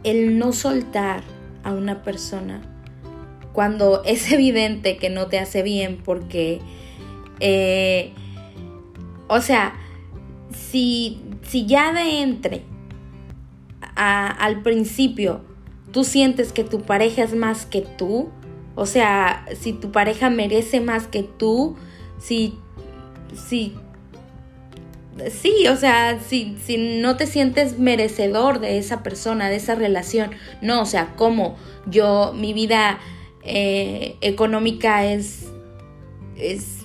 el 0.03 0.39
no 0.39 0.53
soltar 0.53 1.23
a 1.63 1.73
una 1.73 2.03
persona 2.03 2.61
cuando 3.53 4.03
es 4.05 4.31
evidente 4.31 4.97
que 4.97 5.09
no 5.09 5.27
te 5.27 5.39
hace 5.39 5.63
bien 5.63 6.01
porque, 6.03 6.61
eh, 7.39 8.13
o 9.27 9.41
sea, 9.41 9.75
si, 10.51 11.21
si 11.43 11.65
ya 11.65 11.93
de 11.93 12.21
entre 12.21 12.63
al 13.95 14.61
principio 14.61 15.41
tú 15.91 16.03
sientes 16.03 16.53
que 16.53 16.63
tu 16.63 16.83
pareja 16.83 17.23
es 17.23 17.35
más 17.35 17.65
que 17.65 17.81
tú, 17.81 18.29
o 18.75 18.85
sea, 18.85 19.45
si 19.59 19.73
tu 19.73 19.91
pareja 19.91 20.29
merece 20.29 20.81
más 20.81 21.07
que 21.07 21.23
tú, 21.23 21.75
si, 22.19 22.57
si, 23.36 23.75
sí, 25.29 25.67
o 25.67 25.75
sea, 25.75 26.19
si, 26.19 26.57
si 26.63 27.00
no 27.00 27.17
te 27.17 27.27
sientes 27.27 27.79
merecedor 27.79 28.59
de 28.59 28.77
esa 28.77 29.03
persona, 29.03 29.50
de 29.50 29.57
esa 29.57 29.75
relación, 29.75 30.31
no, 30.62 30.81
o 30.81 30.86
sea, 30.86 31.15
como 31.15 31.57
yo, 31.86 32.33
mi 32.36 32.53
vida 32.53 33.00
eh, 33.43 34.17
económica 34.21 35.05
es, 35.05 35.47
es 36.36 36.76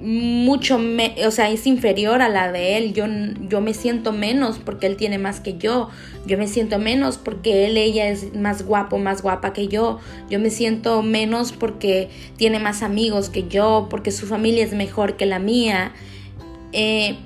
mucho, 0.00 0.78
me, 0.78 1.14
o 1.26 1.30
sea, 1.30 1.50
es 1.50 1.66
inferior 1.66 2.22
a 2.22 2.28
la 2.28 2.50
de 2.50 2.76
él. 2.76 2.94
Yo, 2.94 3.04
yo 3.48 3.60
me 3.60 3.74
siento 3.74 4.12
menos 4.12 4.58
porque 4.58 4.86
él 4.86 4.96
tiene 4.96 5.18
más 5.18 5.40
que 5.40 5.58
yo. 5.58 5.88
Yo 6.26 6.38
me 6.38 6.48
siento 6.48 6.78
menos 6.78 7.18
porque 7.18 7.66
él, 7.66 7.76
ella 7.76 8.08
es 8.08 8.34
más 8.34 8.64
guapo, 8.64 8.98
más 8.98 9.22
guapa 9.22 9.52
que 9.52 9.68
yo. 9.68 9.98
Yo 10.28 10.38
me 10.38 10.50
siento 10.50 11.02
menos 11.02 11.52
porque 11.52 12.08
tiene 12.36 12.58
más 12.58 12.82
amigos 12.82 13.28
que 13.28 13.48
yo, 13.48 13.88
porque 13.90 14.10
su 14.10 14.26
familia 14.26 14.64
es 14.64 14.72
mejor 14.72 15.16
que 15.16 15.26
la 15.26 15.38
mía. 15.38 15.92
Eh, 16.72 17.16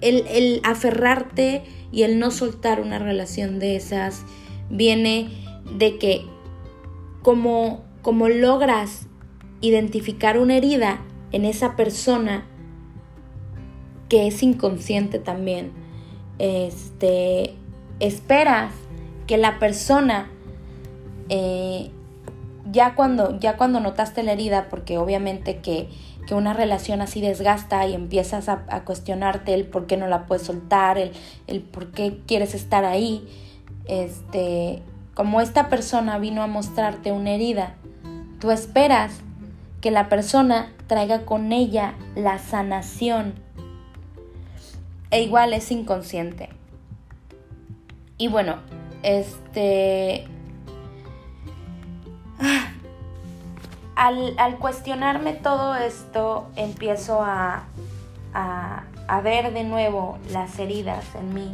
el, 0.00 0.24
el 0.28 0.60
aferrarte 0.64 1.62
y 1.92 2.02
el 2.02 2.18
no 2.18 2.30
soltar 2.30 2.80
una 2.80 2.98
relación 2.98 3.58
de 3.58 3.76
esas 3.76 4.24
viene 4.70 5.30
de 5.76 5.98
que 5.98 6.24
como, 7.22 7.84
como 8.02 8.28
logras 8.28 9.06
identificar 9.60 10.38
una 10.38 10.56
herida 10.56 11.00
en 11.32 11.44
esa 11.44 11.76
persona 11.76 12.44
que 14.08 14.26
es 14.26 14.42
inconsciente 14.42 15.18
también. 15.18 15.72
Este, 16.38 17.54
esperas 18.00 18.72
que 19.26 19.36
la 19.36 19.58
persona, 19.58 20.30
eh, 21.28 21.90
ya, 22.70 22.94
cuando, 22.94 23.38
ya 23.38 23.56
cuando 23.56 23.80
notaste 23.80 24.22
la 24.22 24.32
herida, 24.32 24.68
porque 24.70 24.98
obviamente 24.98 25.58
que, 25.58 25.88
que 26.26 26.34
una 26.34 26.54
relación 26.54 27.00
así 27.00 27.20
desgasta 27.20 27.86
y 27.86 27.94
empiezas 27.94 28.48
a, 28.48 28.84
cuestionarte 28.84 29.54
el 29.54 29.66
por 29.66 29.86
qué 29.86 29.96
no 29.96 30.06
la 30.06 30.26
puedes 30.26 30.46
soltar, 30.46 30.98
el, 30.98 31.12
el 31.46 31.60
por 31.60 31.90
qué 31.90 32.20
quieres 32.26 32.54
estar 32.54 32.84
ahí, 32.84 33.26
este, 33.86 34.82
como 35.14 35.40
esta 35.40 35.68
persona 35.68 36.18
vino 36.18 36.42
a 36.42 36.46
mostrarte 36.46 37.12
una 37.12 37.32
herida, 37.32 37.74
tú 38.40 38.50
esperas 38.50 39.20
que 39.80 39.90
la 39.90 40.08
persona 40.08 40.72
traiga 40.86 41.24
con 41.24 41.52
ella 41.52 41.94
la 42.14 42.38
sanación. 42.38 43.34
E 45.10 45.22
igual 45.22 45.52
es 45.52 45.70
inconsciente. 45.70 46.50
Y 48.18 48.28
bueno, 48.28 48.56
este... 49.02 50.26
Al, 53.94 54.58
cuestionarme 54.60 55.32
todo 55.32 55.74
esto, 55.74 56.48
empiezo 56.54 57.20
a, 57.20 57.64
a, 58.32 59.20
ver 59.22 59.52
de 59.52 59.64
nuevo 59.64 60.18
las 60.30 60.56
heridas 60.60 61.04
en 61.16 61.34
mí 61.34 61.52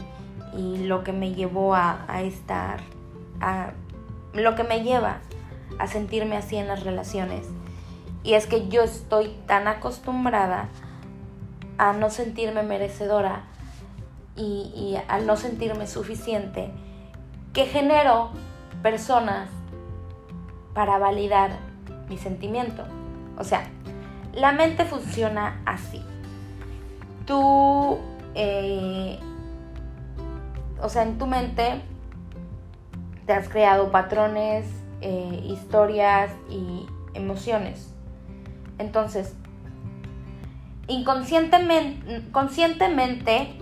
y 0.54 0.84
lo 0.84 1.04
que 1.04 1.12
me 1.12 1.32
llevó 1.32 1.74
a, 1.74 2.04
a 2.06 2.20
estar, 2.20 2.80
a, 3.40 3.70
lo 4.34 4.54
que 4.56 4.62
me 4.62 4.82
lleva 4.82 5.20
a 5.78 5.86
sentirme 5.86 6.36
así 6.36 6.56
en 6.56 6.68
las 6.68 6.82
relaciones. 6.82 7.46
Y 8.24 8.34
es 8.34 8.46
que 8.46 8.68
yo 8.68 8.82
estoy 8.82 9.36
tan 9.46 9.68
acostumbrada 9.68 10.68
a 11.78 11.92
no 11.92 12.10
sentirme 12.10 12.62
merecedora 12.64 13.44
y, 14.34 14.72
y 14.74 14.96
al 15.08 15.26
no 15.26 15.36
sentirme 15.36 15.86
suficiente 15.86 16.70
que 17.52 17.66
genero 17.66 18.30
personas 18.82 19.48
para 20.74 20.98
validar 20.98 21.52
mi 22.08 22.18
sentimiento. 22.18 22.84
O 23.38 23.44
sea, 23.44 23.68
la 24.34 24.52
mente 24.52 24.84
funciona 24.84 25.62
así. 25.64 26.04
Tú, 27.26 27.98
eh, 28.34 29.18
o 30.82 30.88
sea, 30.88 31.02
en 31.02 31.18
tu 31.18 31.26
mente 31.26 31.80
te 33.26 33.32
has 33.32 33.48
creado 33.48 33.90
patrones, 33.90 34.66
eh, 35.00 35.40
historias 35.44 36.30
y 36.50 36.86
emociones. 37.14 37.93
Entonces, 38.78 39.34
inconscientemente 40.88 42.22
conscientemente 42.32 43.58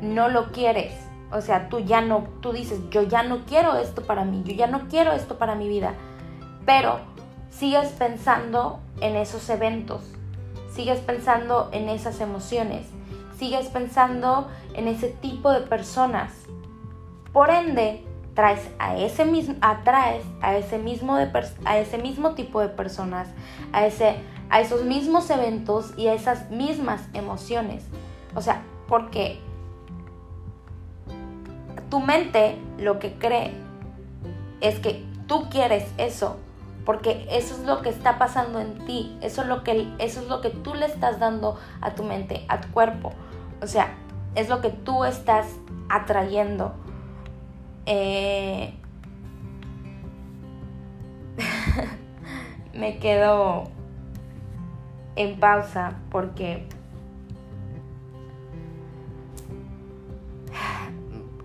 no 0.00 0.28
lo 0.28 0.52
quieres. 0.52 0.92
O 1.32 1.40
sea, 1.40 1.68
tú 1.68 1.80
ya 1.80 2.00
no, 2.00 2.28
tú 2.40 2.52
dices, 2.52 2.78
yo 2.90 3.02
ya 3.02 3.22
no 3.22 3.44
quiero 3.44 3.76
esto 3.76 4.02
para 4.02 4.24
mí, 4.24 4.42
yo 4.44 4.54
ya 4.54 4.66
no 4.66 4.88
quiero 4.88 5.12
esto 5.12 5.36
para 5.36 5.54
mi 5.54 5.68
vida. 5.68 5.94
Pero 6.64 7.00
sigues 7.50 7.88
pensando 7.90 8.80
en 9.00 9.16
esos 9.16 9.48
eventos, 9.50 10.02
sigues 10.72 11.00
pensando 11.00 11.70
en 11.72 11.88
esas 11.88 12.20
emociones, 12.20 12.86
sigues 13.38 13.66
pensando 13.68 14.48
en 14.74 14.86
ese 14.86 15.08
tipo 15.08 15.50
de 15.50 15.60
personas. 15.60 16.32
Por 17.32 17.50
ende, 17.50 18.04
traes 18.34 18.68
a 18.78 18.96
ese 18.96 19.24
mismo, 19.24 19.56
atraes 19.60 20.24
a 20.40 20.56
ese 20.56 20.78
mismo, 20.78 21.16
de, 21.16 21.30
a 21.64 21.78
ese 21.78 21.98
mismo 21.98 22.34
tipo 22.34 22.60
de 22.60 22.68
personas, 22.68 23.28
a 23.72 23.86
ese 23.86 24.16
a 24.54 24.60
esos 24.60 24.84
mismos 24.84 25.28
eventos 25.30 25.92
y 25.96 26.06
a 26.06 26.14
esas 26.14 26.48
mismas 26.48 27.02
emociones. 27.12 27.82
O 28.36 28.40
sea, 28.40 28.62
porque 28.86 29.40
tu 31.90 31.98
mente 31.98 32.56
lo 32.78 33.00
que 33.00 33.14
cree 33.14 33.50
es 34.60 34.78
que 34.78 35.04
tú 35.26 35.48
quieres 35.50 35.92
eso, 35.98 36.36
porque 36.84 37.26
eso 37.32 37.56
es 37.56 37.66
lo 37.66 37.82
que 37.82 37.88
está 37.88 38.16
pasando 38.16 38.60
en 38.60 38.78
ti, 38.86 39.18
eso 39.22 39.42
es 39.42 39.48
lo 39.48 39.64
que, 39.64 39.92
eso 39.98 40.20
es 40.20 40.28
lo 40.28 40.40
que 40.40 40.50
tú 40.50 40.72
le 40.74 40.86
estás 40.86 41.18
dando 41.18 41.58
a 41.80 41.96
tu 41.96 42.04
mente, 42.04 42.44
a 42.46 42.60
tu 42.60 42.70
cuerpo. 42.70 43.10
O 43.60 43.66
sea, 43.66 43.96
es 44.36 44.48
lo 44.48 44.60
que 44.60 44.70
tú 44.70 45.04
estás 45.04 45.48
atrayendo. 45.88 46.74
Eh, 47.86 48.72
me 52.72 53.00
quedo 53.00 53.74
en 55.16 55.38
pausa 55.38 55.98
porque 56.10 56.66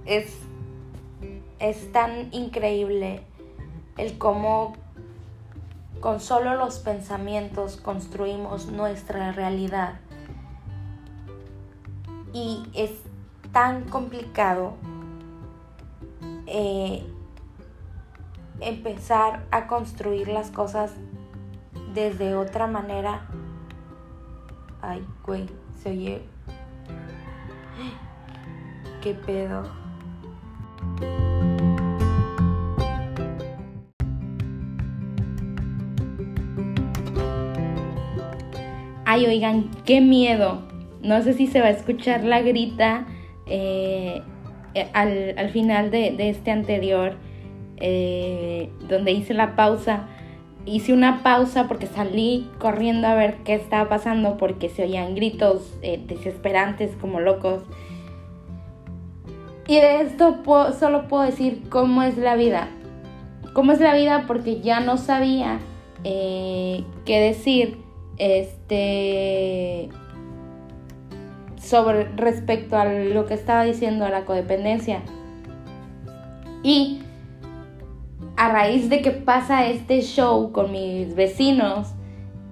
es, 0.05 0.35
es 1.59 1.91
tan 1.91 2.33
increíble 2.33 3.21
el 3.97 4.17
cómo 4.17 4.73
con 5.99 6.19
solo 6.19 6.55
los 6.55 6.79
pensamientos 6.79 7.77
construimos 7.77 8.67
nuestra 8.67 9.31
realidad. 9.33 9.99
Y 12.31 12.63
es 12.73 12.91
tan 13.51 13.83
complicado 13.85 14.73
eh, 16.47 17.05
empezar 18.61 19.45
a 19.51 19.67
construir 19.67 20.27
las 20.27 20.51
cosas 20.51 20.93
desde 21.93 22.35
otra 22.35 22.67
manera 22.67 23.27
Ay, 24.81 25.03
güey, 25.25 25.45
se 25.81 25.89
oye. 25.89 26.21
¿Qué 29.01 29.13
pedo? 29.13 29.63
Ay, 39.05 39.25
oigan, 39.25 39.69
qué 39.85 40.01
miedo. 40.01 40.61
No 41.01 41.21
sé 41.23 41.33
si 41.33 41.47
se 41.47 41.59
va 41.59 41.67
a 41.67 41.71
escuchar 41.71 42.23
la 42.23 42.41
grita 42.41 43.05
eh, 43.47 44.21
eh, 44.75 44.89
al, 44.93 45.49
final 45.49 45.91
de, 45.91 46.29
este 46.29 46.51
anterior, 46.51 47.13
eh, 47.77 48.69
donde 48.87 49.11
hice 49.11 49.33
la 49.33 49.55
pausa 49.55 50.07
hice 50.65 50.93
una 50.93 51.23
pausa 51.23 51.67
porque 51.67 51.87
salí 51.87 52.49
corriendo 52.59 53.07
a 53.07 53.15
ver 53.15 53.37
qué 53.43 53.55
estaba 53.55 53.89
pasando 53.89 54.37
porque 54.37 54.69
se 54.69 54.83
oían 54.83 55.15
gritos 55.15 55.73
eh, 55.81 56.03
desesperantes 56.05 56.95
como 56.99 57.19
locos. 57.19 57.63
Y 59.67 59.75
de 59.75 60.01
esto 60.01 60.41
solo 60.79 61.07
puedo 61.07 61.23
decir 61.23 61.63
cómo 61.69 62.03
es 62.03 62.17
la 62.17 62.35
vida. 62.35 62.69
Cómo 63.53 63.71
es 63.71 63.79
la 63.79 63.93
vida 63.93 64.25
porque 64.27 64.61
ya 64.61 64.79
no 64.79 64.97
sabía 64.97 65.59
eh, 66.03 66.83
qué 67.05 67.19
decir 67.19 67.77
este, 68.17 69.89
sobre 71.59 72.05
respecto 72.15 72.77
a 72.77 72.85
lo 72.85 73.25
que 73.25 73.33
estaba 73.33 73.63
diciendo 73.63 74.07
la 74.09 74.25
codependencia. 74.25 75.01
Y 76.63 77.01
a 78.39 78.47
raíz 78.47 78.89
de 78.89 79.01
que 79.01 79.11
pasa 79.11 79.67
este 79.67 79.99
show 80.01 80.53
con 80.53 80.71
mis 80.71 81.13
vecinos, 81.13 81.89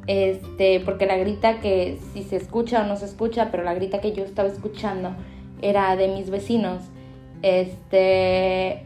este, 0.06 0.82
porque 0.82 1.06
la 1.06 1.15
grita 1.15 1.62
que 1.62 1.97
si 2.12 2.23
se 2.23 2.36
escucha 2.36 2.82
o 2.82 2.84
no 2.86 2.97
se 2.97 3.06
escucha, 3.06 3.52
pero 3.52 3.63
la 3.63 3.73
grita 3.73 4.02
que 4.02 4.12
yo 4.12 4.26
estaba 4.26 4.50
escuchando 4.50 5.15
era 5.62 5.95
de 5.95 6.10
mis 6.10 6.30
vecinos, 6.30 6.82
este, 7.41 8.86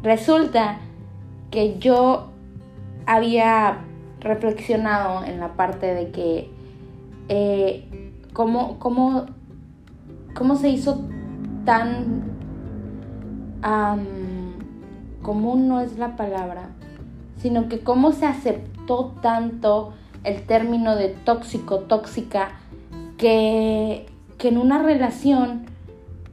resulta 0.00 0.78
que 1.50 1.80
yo 1.80 2.28
había 3.04 3.78
reflexionado 4.20 5.24
en 5.24 5.40
la 5.40 5.54
parte 5.54 5.94
de 5.94 6.12
que 6.12 6.48
eh, 7.28 8.12
cómo, 8.32 8.78
cómo, 8.78 9.26
cómo 10.32 10.54
se 10.54 10.68
hizo 10.68 11.00
tan 11.64 12.22
común 15.22 15.68
no 15.68 15.80
es 15.80 15.98
la 15.98 16.16
palabra, 16.16 16.70
sino 17.40 17.68
que 17.68 17.80
cómo 17.80 18.12
se 18.12 18.26
aceptó 18.26 19.14
tanto 19.22 19.92
el 20.24 20.42
término 20.42 20.96
de 20.96 21.08
tóxico, 21.08 21.80
tóxica, 21.80 22.50
que, 23.16 24.06
que 24.38 24.48
en 24.48 24.58
una 24.58 24.82
relación 24.82 25.66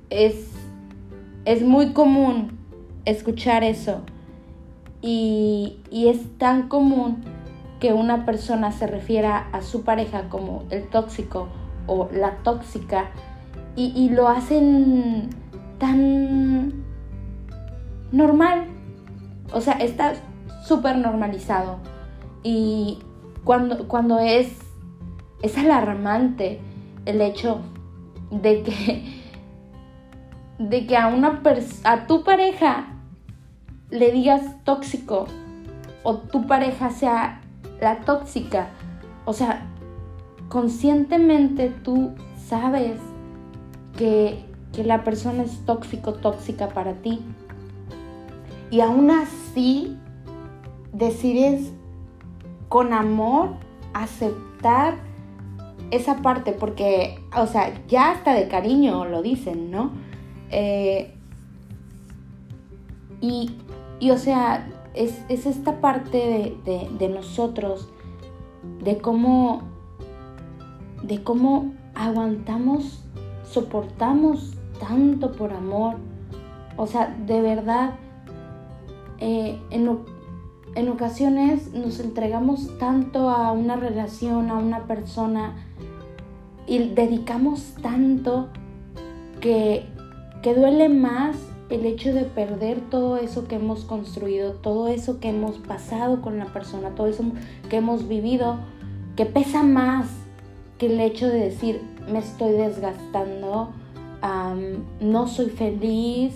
es, 0.09 0.51
es 1.45 1.63
muy 1.63 1.93
común 1.93 2.57
escuchar 3.05 3.63
eso. 3.63 4.01
Y, 5.01 5.77
y, 5.91 6.07
es 6.07 6.37
tan 6.39 6.67
común 6.67 7.23
que 7.79 7.93
una 7.93 8.25
persona 8.25 8.71
se 8.71 8.87
refiera 8.87 9.49
a 9.51 9.61
su 9.61 9.83
pareja 9.83 10.29
como 10.29 10.63
el 10.71 10.87
tóxico 10.87 11.47
o 11.85 12.09
la 12.11 12.37
tóxica 12.37 13.11
y, 13.75 13.93
y 13.95 14.09
lo 14.09 14.27
hacen 14.27 15.29
tan 15.77 16.83
normal. 18.11 18.65
O 19.53 19.62
sea, 19.62 19.73
está 19.73 20.13
súper 20.65 20.97
normalizado. 20.97 21.77
Y 22.43 22.99
cuando, 23.43 23.88
cuando 23.88 24.19
es, 24.19 24.58
es 25.41 25.58
alarmante 25.58 26.60
el 27.05 27.21
hecho 27.21 27.62
de 28.31 28.63
que, 28.63 29.21
de 30.60 30.88
que 30.88 30.97
a, 30.97 31.08
una 31.08 31.41
a 31.84 32.08
tu 32.08 32.23
pareja 32.23 32.88
le 33.89 34.12
digas 34.12 34.41
tóxico 34.63 35.27
o 36.03 36.17
tu 36.17 36.47
pareja 36.47 36.89
sea 36.89 37.41
la 37.81 38.01
tóxica. 38.01 38.67
O 39.25 39.34
sea, 39.34 39.65
conscientemente 40.49 41.69
tú 41.84 42.13
sabes 42.38 42.99
que, 43.97 44.45
que 44.73 44.84
la 44.84 45.03
persona 45.03 45.43
es 45.43 45.65
tóxico, 45.65 46.13
tóxica 46.13 46.69
para 46.69 46.93
ti. 46.93 47.21
Y 48.71 48.82
aún 48.82 49.12
así 49.12 49.97
decides 50.91 51.71
con 52.69 52.93
amor 52.93 53.56
aceptar 53.93 54.95
esa 55.91 56.17
parte, 56.21 56.51
porque, 56.51 57.19
o 57.38 57.47
sea, 57.47 57.73
ya 57.88 58.12
hasta 58.12 58.34
de 58.34 58.47
cariño 58.47 59.06
lo 59.06 59.21
dicen, 59.21 59.71
¿no? 59.71 59.91
Eh, 60.49 61.13
y, 63.21 63.56
y, 63.99 64.12
o 64.12 64.17
sea, 64.17 64.67
es, 64.93 65.23
esta 65.30 65.80
parte 65.80 66.58
de, 66.65 66.89
de, 66.97 67.10
nosotros, 67.10 67.89
de 68.84 68.97
cómo, 68.97 69.62
de 71.04 71.23
cómo 71.23 71.73
aguantamos, 71.93 73.04
soportamos 73.43 74.58
tanto 74.80 75.32
por 75.32 75.54
amor. 75.54 75.95
O 76.78 76.88
sea, 76.88 77.15
de 77.25 77.41
verdad, 77.41 77.95
eh, 79.19 79.60
en, 79.69 79.99
en 80.75 80.89
ocasiones 80.89 81.73
nos 81.73 81.99
entregamos 81.99 82.78
tanto 82.78 83.30
a 83.30 83.51
una 83.51 83.75
relación, 83.75 84.49
a 84.49 84.56
una 84.56 84.88
persona 84.88 85.56
y 86.67 86.80
dedicamos 86.89 87.75
tanto 87.82 88.49
que, 89.39 89.86
que 90.41 90.56
duele 90.56 90.89
más 90.89 91.38
el 91.69 91.86
hecho 91.86 92.13
de 92.13 92.23
perder 92.23 92.80
todo 92.89 93.17
eso 93.17 93.47
que 93.47 93.56
hemos 93.56 93.86
construido, 93.86 94.54
todo 94.54 94.88
eso 94.88 95.19
que 95.19 95.30
hemos 95.30 95.58
pasado 95.58 96.21
con 96.21 96.38
la 96.38 96.45
persona, 96.45 96.89
todo 96.91 97.08
eso 97.08 97.23
que 97.69 97.78
hemos 97.78 98.08
vivido, 98.08 98.58
que 99.15 99.25
pesa 99.25 99.63
más 99.63 100.08
que 100.78 100.88
el 100.88 100.99
hecho 100.99 101.28
de 101.28 101.39
decir 101.39 101.82
me 102.12 102.19
estoy 102.19 102.51
desgastando, 102.51 103.71
no 104.99 105.28
soy 105.28 105.49
feliz, 105.49 106.34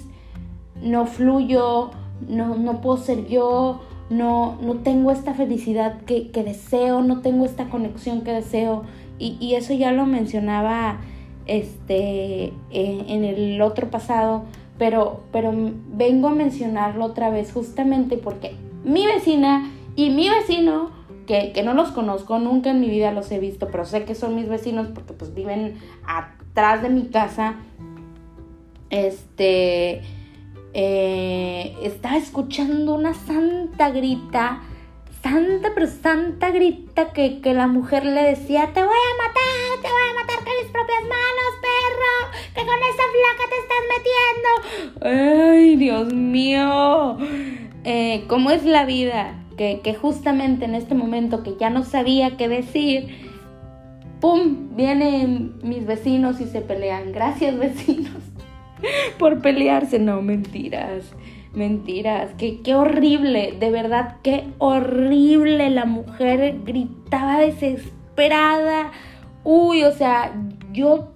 no 0.81 1.05
fluyo, 1.05 1.91
no, 2.27 2.55
no 2.55 2.81
puedo 2.81 2.97
ser 2.97 3.27
yo, 3.27 3.81
no, 4.09 4.57
no 4.61 4.75
tengo 4.75 5.11
esta 5.11 5.33
felicidad 5.33 6.01
que, 6.01 6.31
deseo, 6.33 7.01
no 7.01 7.21
tengo 7.21 7.45
esta 7.45 7.69
conexión 7.69 8.21
que 8.21 8.31
deseo. 8.31 8.83
Y, 9.19 9.53
eso 9.55 9.73
ya 9.73 9.91
lo 9.91 10.05
mencionaba 10.05 10.97
este, 11.45 12.53
en, 12.71 13.25
el 13.25 13.61
otro 13.61 13.89
pasado, 13.89 14.45
pero, 14.77 15.23
pero 15.31 15.51
vengo 15.53 16.29
a 16.29 16.35
mencionarlo 16.35 17.05
otra 17.05 17.29
vez 17.29 17.51
justamente 17.51 18.17
porque 18.17 18.55
mi 18.85 19.05
vecina 19.05 19.69
y 19.97 20.09
mi 20.11 20.29
vecino, 20.29 20.91
que, 21.27 21.51
que, 21.51 21.63
no 21.63 21.73
los 21.73 21.91
conozco, 21.91 22.39
nunca 22.39 22.71
en 22.71 22.79
mi 22.79 22.89
vida 22.89 23.11
los 23.11 23.29
he 23.31 23.39
visto, 23.39 23.67
pero 23.67 23.83
sé 23.83 24.05
que 24.05 24.15
son 24.15 24.35
mis 24.35 24.47
vecinos 24.47 24.87
porque 24.87 25.13
pues 25.13 25.33
viven 25.33 25.75
atrás 26.07 26.81
de 26.81 26.89
mi 26.89 27.07
casa, 27.07 27.55
este 28.89 30.01
eh, 30.73 31.75
estaba 31.81 32.17
escuchando 32.17 32.93
una 32.93 33.13
santa 33.13 33.89
grita, 33.89 34.61
santa 35.23 35.71
pero 35.73 35.87
santa 35.87 36.51
grita 36.51 37.11
que, 37.11 37.41
que, 37.41 37.53
la 37.53 37.67
mujer 37.67 38.05
le 38.05 38.21
decía, 38.23 38.71
te 38.73 38.81
voy 38.81 38.89
a 38.89 39.17
matar, 39.17 39.81
te 39.81 39.87
voy 39.89 40.09
a 40.09 40.13
matar 40.21 40.43
con 40.43 40.53
mis 40.61 40.71
propias 40.71 41.01
manos, 41.01 41.51
perro, 41.61 42.15
que 42.53 42.61
con 42.61 42.79
esa 42.91 43.03
flaca 43.15 43.43
te 43.49 43.57
estás 43.63 43.83
metiendo. 45.01 45.51
Ay, 45.51 45.75
Dios 45.75 46.13
mío, 46.13 47.17
eh, 47.83 48.25
¿cómo 48.27 48.51
es 48.51 48.63
la 48.63 48.85
vida? 48.85 49.43
Que, 49.57 49.81
que 49.83 49.93
justamente 49.93 50.65
en 50.65 50.75
este 50.75 50.95
momento 50.95 51.43
que 51.43 51.57
ya 51.59 51.69
no 51.69 51.83
sabía 51.83 52.37
qué 52.37 52.47
decir, 52.47 53.07
¡pum! 54.21 54.75
Vienen 54.75 55.59
mis 55.63 55.85
vecinos 55.85 56.39
y 56.39 56.45
se 56.45 56.61
pelean. 56.61 57.11
Gracias 57.11 57.57
vecinos 57.57 58.28
por 59.19 59.41
pelearse. 59.41 59.99
No, 59.99 60.21
mentiras. 60.21 61.13
Mentiras, 61.53 62.29
qué, 62.37 62.61
qué 62.61 62.75
horrible, 62.75 63.55
de 63.59 63.71
verdad, 63.71 64.17
qué 64.21 64.45
horrible. 64.59 65.69
La 65.71 65.85
mujer 65.85 66.59
gritaba 66.63 67.39
desesperada. 67.39 68.91
Uy, 69.43 69.83
o 69.83 69.91
sea, 69.91 70.31
yo 70.71 71.13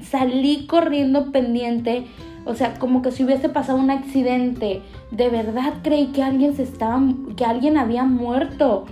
salí 0.00 0.66
corriendo 0.66 1.32
pendiente, 1.32 2.06
o 2.44 2.54
sea, 2.54 2.74
como 2.74 3.02
que 3.02 3.10
si 3.10 3.24
hubiese 3.24 3.48
pasado 3.48 3.78
un 3.78 3.90
accidente. 3.90 4.82
De 5.10 5.28
verdad 5.28 5.74
creí 5.82 6.06
que 6.08 6.22
alguien 6.22 6.54
se 6.54 6.62
estaba, 6.62 7.02
que 7.36 7.44
alguien 7.44 7.76
había 7.76 8.04
muerto. 8.04 8.86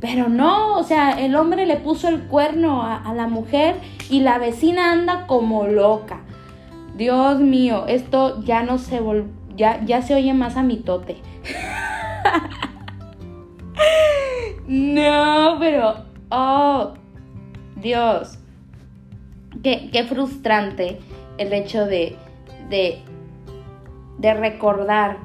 Pero 0.00 0.30
no, 0.30 0.78
o 0.78 0.82
sea, 0.82 1.10
el 1.10 1.36
hombre 1.36 1.66
le 1.66 1.76
puso 1.76 2.08
el 2.08 2.22
cuerno 2.22 2.82
a 2.82 3.12
la 3.14 3.26
mujer 3.26 3.76
y 4.08 4.20
la 4.20 4.38
vecina 4.38 4.92
anda 4.92 5.26
como 5.26 5.66
loca. 5.66 6.22
Dios 7.00 7.40
mío, 7.40 7.86
esto 7.88 8.44
ya 8.44 8.62
no 8.62 8.76
se 8.76 9.00
ya, 9.56 9.82
ya 9.86 10.02
se 10.02 10.14
oye 10.14 10.34
más 10.34 10.58
a 10.58 10.62
mi 10.62 10.76
tote. 10.76 11.16
no, 14.68 15.56
pero, 15.58 16.04
oh, 16.30 16.92
Dios, 17.76 18.38
qué, 19.62 19.88
qué 19.90 20.04
frustrante 20.04 21.00
el 21.38 21.54
hecho 21.54 21.86
de, 21.86 22.18
de, 22.68 23.00
de 24.18 24.34
recordar 24.34 25.20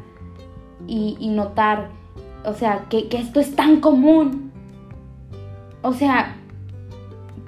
y, 0.88 1.18
y, 1.20 1.28
notar, 1.28 1.90
o 2.46 2.54
sea, 2.54 2.86
que, 2.90 3.10
que 3.10 3.18
esto 3.18 3.42
es 3.42 3.54
tan 3.54 3.82
común. 3.82 4.54
O 5.82 5.92
sea, 5.92 6.38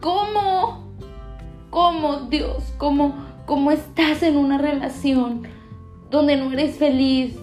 ¿cómo? 0.02 0.86
¿Cómo, 1.70 2.28
Dios? 2.30 2.74
¿Cómo? 2.78 3.27
Cómo 3.48 3.72
estás 3.72 4.22
en 4.24 4.38
una 4.38 4.60
relación 4.60 5.44
donde 6.12 6.36
no 6.36 6.52
eres 6.52 6.78
feliz. 6.78 7.36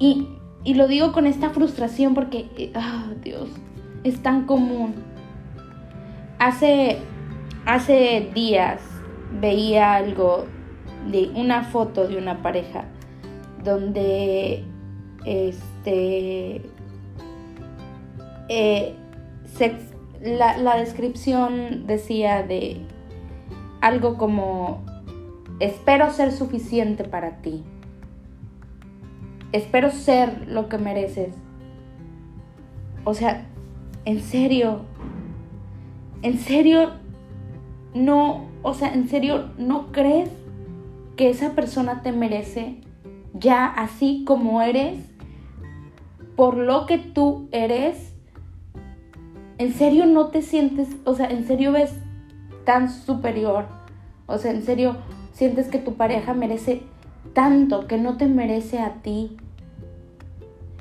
Y, 0.00 0.28
lo 0.74 0.86
digo 0.86 1.12
con 1.12 1.26
esta 1.26 1.50
frustración 1.50 2.14
porque, 2.14 2.72
oh, 2.74 3.14
Dios, 3.22 3.50
es 4.04 4.22
tan 4.22 4.46
común. 4.46 4.94
Hace, 6.38 6.98
hace 7.66 8.30
días 8.32 8.80
veía 9.40 9.94
algo 9.96 10.46
de 11.10 11.30
una 11.34 11.64
foto 11.64 12.06
de 12.06 12.16
una 12.16 12.42
pareja 12.42 12.84
donde 13.64 14.64
este 15.24 16.62
eh, 18.48 18.94
la 20.22 20.76
descripción 20.76 21.86
decía 21.86 22.42
de 22.42 22.80
algo 23.80 24.16
como, 24.16 24.84
espero 25.60 26.10
ser 26.10 26.32
suficiente 26.32 27.04
para 27.04 27.42
ti. 27.42 27.64
Espero 29.52 29.90
ser 29.90 30.48
lo 30.48 30.68
que 30.68 30.78
mereces. 30.78 31.34
O 33.04 33.14
sea, 33.14 33.46
en 34.04 34.20
serio, 34.20 34.82
en 36.22 36.38
serio, 36.38 36.90
no, 37.94 38.46
o 38.62 38.74
sea, 38.74 38.92
en 38.92 39.08
serio, 39.08 39.50
¿no 39.56 39.92
crees 39.92 40.30
que 41.16 41.30
esa 41.30 41.54
persona 41.54 42.02
te 42.02 42.12
merece 42.12 42.80
ya 43.32 43.66
así 43.66 44.24
como 44.26 44.60
eres? 44.60 44.98
Por 46.36 46.56
lo 46.56 46.86
que 46.86 46.98
tú 46.98 47.48
eres. 47.50 48.14
¿En 49.56 49.72
serio 49.72 50.06
no 50.06 50.28
te 50.28 50.42
sientes, 50.42 50.88
o 51.04 51.14
sea, 51.14 51.30
en 51.30 51.46
serio 51.46 51.72
ves 51.72 51.94
tan 52.68 52.90
superior. 52.90 53.64
O 54.26 54.36
sea, 54.36 54.50
en 54.50 54.62
serio, 54.62 54.98
sientes 55.32 55.68
que 55.68 55.78
tu 55.78 55.94
pareja 55.94 56.34
merece 56.34 56.82
tanto, 57.32 57.86
que 57.86 57.96
no 57.96 58.18
te 58.18 58.26
merece 58.26 58.78
a 58.78 58.96
ti. 58.96 59.38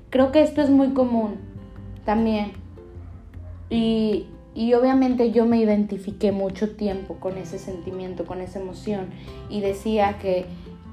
Creo 0.10 0.34
que 0.34 0.42
esto 0.42 0.62
es 0.62 0.70
muy 0.70 0.90
común 0.90 1.36
también. 2.04 2.52
Y, 3.70 4.26
y 4.54 4.74
obviamente 4.74 5.32
yo 5.32 5.46
me 5.46 5.60
identifiqué 5.60 6.34
mucho 6.34 6.76
tiempo 6.76 7.22
con 7.22 7.38
ese 7.38 7.58
sentimiento, 7.58 8.26
con 8.26 8.42
esa 8.42 8.60
emoción. 8.60 9.08
Y 9.50 9.62
decía 9.62 10.18
que, 10.18 10.46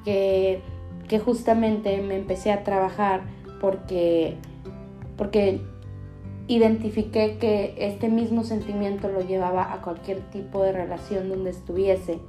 que, 0.04 0.60
que 1.08 1.18
justamente 1.18 2.00
me 2.02 2.14
empecé 2.14 2.52
a 2.52 2.62
trabajar 2.62 3.22
porque, 3.60 4.36
porque 5.16 5.60
identifiqué 6.46 7.38
que 7.38 7.74
este 7.78 8.08
mismo 8.08 8.44
sentimiento 8.44 9.08
lo 9.08 9.20
llevaba 9.20 9.72
a 9.72 9.80
cualquier 9.80 10.20
tipo 10.30 10.62
de 10.62 10.72
relación 10.72 11.28
donde 11.28 11.50
estuviese. 11.50 12.20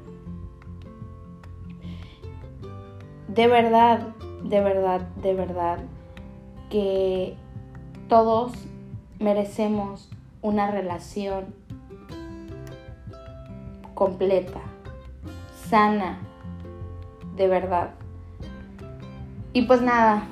De 3.28 3.48
verdad, 3.48 4.08
de 4.44 4.62
verdad, 4.62 5.02
de 5.22 5.34
verdad, 5.34 5.80
que 6.70 7.36
todos 8.08 8.54
merecemos 9.20 10.10
una 10.42 10.72
relación 10.72 11.46
completa, 13.94 14.62
sana, 15.70 16.20
de 17.36 17.48
verdad. 17.48 17.92
Y 19.54 19.64
pues 19.64 19.82
nada, 19.82 20.28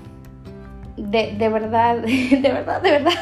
de, 0.98 1.34
de 1.38 1.50
verdad, 1.50 1.98
de 2.02 2.40
verdad, 2.42 2.82
de 2.82 2.92
verdad. 2.92 3.14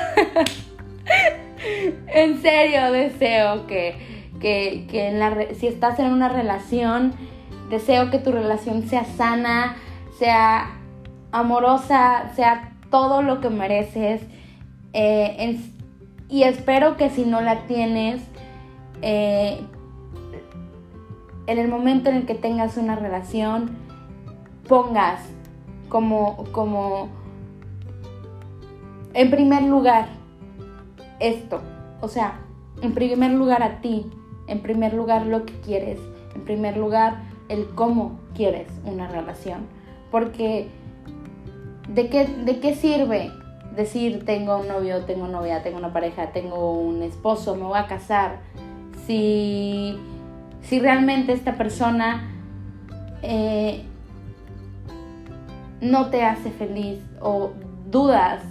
en 2.08 2.42
serio 2.42 2.92
deseo 2.92 3.68
que, 3.68 3.96
que, 4.40 4.88
que 4.90 5.56
si 5.56 5.68
estás 5.68 6.00
en 6.00 6.08
una 6.08 6.30
relación, 6.30 7.14
deseo 7.70 8.10
que 8.10 8.20
tu 8.20 8.32
relación 8.32 8.88
sea 8.88 9.06
sana, 9.06 9.78
sea 10.18 10.78
amorosa, 11.32 12.32
sea 12.36 12.74
todo 12.90 13.22
lo 13.22 13.40
que 13.42 13.50
mereces. 13.50 14.22
Eh, 14.94 15.60
y 16.30 16.44
espero 16.44 16.98
que 16.98 17.10
si 17.10 17.26
no 17.26 17.42
la 17.42 17.66
tienes, 17.68 18.22
eh, 19.02 19.60
en 21.48 21.58
el 21.58 21.68
momento 21.68 22.10
en 22.10 22.18
el 22.18 22.26
que 22.26 22.36
tengas 22.36 22.78
una 22.78 22.96
relación, 22.96 23.72
pongas 24.68 25.22
como, 25.90 26.46
como 26.52 27.10
en 29.13 29.30
primer 29.30 29.63
lugar, 29.63 30.08
esto. 31.19 31.62
O 32.02 32.08
sea, 32.08 32.39
en 32.82 32.93
primer 32.93 33.32
lugar 33.32 33.63
a 33.63 33.82
ti, 33.82 34.06
en 34.47 34.62
primer 34.62 34.93
lugar 34.93 35.26
lo 35.26 35.45
que 35.45 35.54
quieres, 35.62 36.00
en 36.36 36.41
primer 36.41 36.78
lugar 36.78 37.21
el 37.50 37.67
cómo 37.67 38.19
quieres 38.36 38.67
una 38.86 39.08
relación. 39.08 39.67
Porque, 40.10 40.69
¿de 41.89 42.10
qué, 42.10 42.26
de 42.26 42.60
qué 42.60 42.76
sirve 42.76 43.32
decir 43.76 44.26
tengo 44.26 44.58
un 44.58 44.67
novio, 44.67 45.06
tengo 45.06 45.28
novia, 45.28 45.63
tengo 45.63 45.78
una 45.78 45.93
pareja, 45.93 46.32
tengo 46.32 46.80
un 46.80 47.02
esposo, 47.04 47.56
me 47.56 47.63
voy 47.63 47.78
a 47.78 47.88
casar? 47.88 48.39
Si, 49.06 49.97
si 50.62 50.80
realmente 50.80 51.34
esta 51.34 51.56
persona 51.56 52.30
eh, 53.21 53.84
no 55.82 56.10
te 56.10 56.24
hace 56.24 56.52
feliz 56.52 57.00
o 57.21 57.52
dudas 57.89 58.41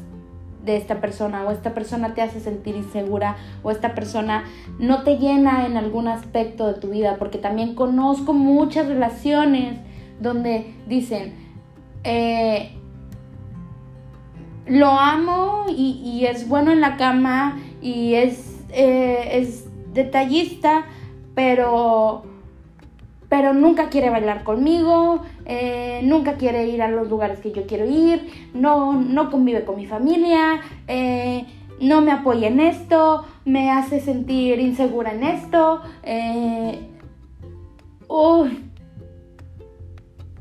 de 0.64 0.76
esta 0.76 1.00
persona 1.00 1.44
o 1.44 1.50
esta 1.50 1.74
persona 1.74 2.14
te 2.14 2.22
hace 2.22 2.40
sentir 2.40 2.76
insegura 2.76 3.36
o 3.62 3.70
esta 3.70 3.94
persona 3.94 4.44
no 4.78 5.02
te 5.02 5.16
llena 5.16 5.66
en 5.66 5.76
algún 5.76 6.08
aspecto 6.08 6.66
de 6.66 6.74
tu 6.74 6.88
vida, 6.88 7.16
porque 7.18 7.38
también 7.38 7.74
conozco 7.74 8.32
muchas 8.32 8.86
relaciones 8.86 9.78
donde 10.20 10.74
dicen, 10.86 11.34
eh, 12.04 12.72
lo 14.66 14.90
amo 14.90 15.66
y, 15.68 16.24
es 16.26 16.48
bueno 16.48 16.70
en 16.70 16.80
la 16.80 16.96
cama 16.96 17.58
y 17.82 18.14
es, 18.14 18.60
eh, 18.70 19.30
es 19.32 19.64
detallista, 19.92 20.84
pero 21.34 22.29
pero 23.30 23.54
nunca 23.54 23.88
quiere 23.88 24.10
bailar 24.10 24.42
conmigo, 24.42 25.22
eh, 25.46 26.00
nunca 26.02 26.34
quiere 26.34 26.66
ir 26.66 26.82
a 26.82 26.88
los 26.88 27.08
lugares 27.08 27.38
que 27.38 27.52
yo 27.52 27.64
quiero 27.64 27.88
ir, 27.88 28.28
no, 28.52 28.92
no 28.92 29.30
convive 29.30 29.64
con 29.64 29.76
mi 29.76 29.86
familia, 29.86 30.60
eh, 30.88 31.46
no 31.80 32.00
me 32.02 32.10
apoya 32.10 32.48
en 32.48 32.58
esto, 32.58 33.24
me 33.44 33.70
hace 33.70 34.00
sentir 34.00 34.58
insegura 34.58 35.12
en 35.12 35.22
esto. 35.22 35.80
Eh, 36.02 36.88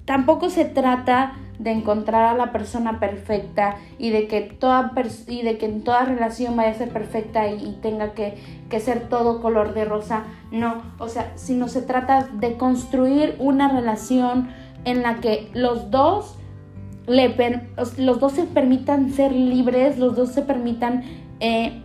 tampoco 0.05 0.49
se 0.49 0.65
trata 0.65 1.35
de 1.59 1.71
encontrar 1.71 2.23
a 2.23 2.33
la 2.33 2.51
persona 2.51 2.99
perfecta 2.99 3.75
y 3.97 4.09
de 4.09 4.27
que 4.27 4.41
toda, 4.41 4.93
y 5.27 5.43
de 5.43 5.57
que 5.57 5.65
en 5.65 5.83
toda 5.83 6.05
relación 6.05 6.55
vaya 6.55 6.71
a 6.71 6.73
ser 6.73 6.89
perfecta 6.89 7.49
y, 7.49 7.77
tenga 7.81 8.13
que, 8.13 8.35
que, 8.69 8.79
ser 8.79 9.09
todo 9.09 9.41
color 9.41 9.73
de 9.73 9.85
rosa. 9.85 10.23
No, 10.51 10.81
o 10.97 11.09
sea, 11.09 11.33
sino 11.35 11.67
se 11.67 11.81
trata 11.81 12.29
de 12.33 12.55
construir 12.55 13.35
una 13.39 13.67
relación 13.67 14.47
en 14.85 15.03
la 15.03 15.15
que 15.15 15.49
los 15.53 15.91
dos, 15.91 16.37
le 17.07 17.35
los 17.97 18.19
dos 18.19 18.31
se 18.31 18.45
permitan 18.45 19.11
ser 19.11 19.33
libres, 19.33 19.99
los 19.99 20.15
dos 20.15 20.29
se 20.29 20.41
permitan 20.41 21.03
eh, 21.41 21.83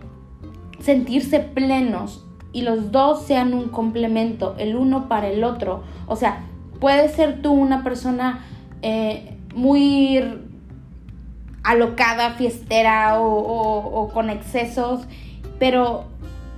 sentirse 0.79 1.39
plenos 1.39 2.25
y 2.53 2.61
los 2.61 2.93
dos 2.93 3.23
sean 3.23 3.53
un 3.53 3.67
complemento, 3.67 4.55
el 4.57 4.77
uno 4.77 5.09
para 5.09 5.27
el 5.27 5.43
otro. 5.43 5.83
O 6.07 6.15
sea, 6.15 6.45
puede 6.79 7.09
ser 7.09 7.41
tú 7.41 7.51
una 7.51 7.83
persona... 7.83 8.45
Eh, 8.81 9.34
muy 9.55 10.21
alocada, 11.63 12.31
fiestera 12.31 13.19
o, 13.19 14.11
con 14.13 14.29
excesos, 14.29 15.07
pero 15.57 16.05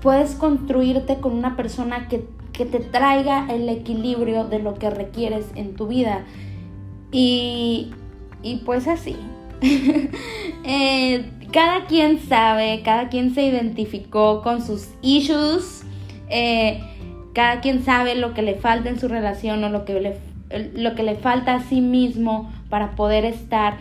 puedes 0.02 0.36
construirte 0.36 1.16
con 1.18 1.32
una 1.34 1.56
persona 1.56 2.08
que, 2.10 2.26
te 2.58 2.80
traiga 2.80 3.46
el 3.52 3.70
equilibrio 3.70 4.46
de 4.46 4.58
lo 4.58 4.74
que 4.74 4.90
requieres 4.90 5.46
en 5.54 5.76
tu 5.76 5.86
vida. 5.88 6.26
Y, 7.12 7.94
pues 8.66 8.88
así. 8.88 9.16
Eh, 10.70 11.24
cada 11.54 11.86
quien 11.86 12.20
sabe, 12.20 12.82
cada 12.84 13.08
quien 13.08 13.34
se 13.34 13.44
identificó 13.44 14.42
con 14.42 14.62
sus 14.62 14.90
issues, 15.02 15.84
eh, 16.30 16.82
cada 17.34 17.62
quien 17.62 17.86
sabe 17.86 18.16
lo 18.16 18.34
que 18.34 18.42
le 18.42 18.56
falta 18.56 18.90
en 18.90 19.00
su 19.00 19.08
relación 19.08 19.64
o 19.64 19.70
lo 19.70 19.86
que 19.86 19.98
le 20.02 20.18
lo 20.50 20.96
que 20.96 21.04
le 21.04 21.16
falta 21.16 21.56
a 21.56 21.60
sí 21.62 21.82
mismo 21.82 22.52
para 22.70 22.96
poder 22.96 23.26
estar 23.26 23.78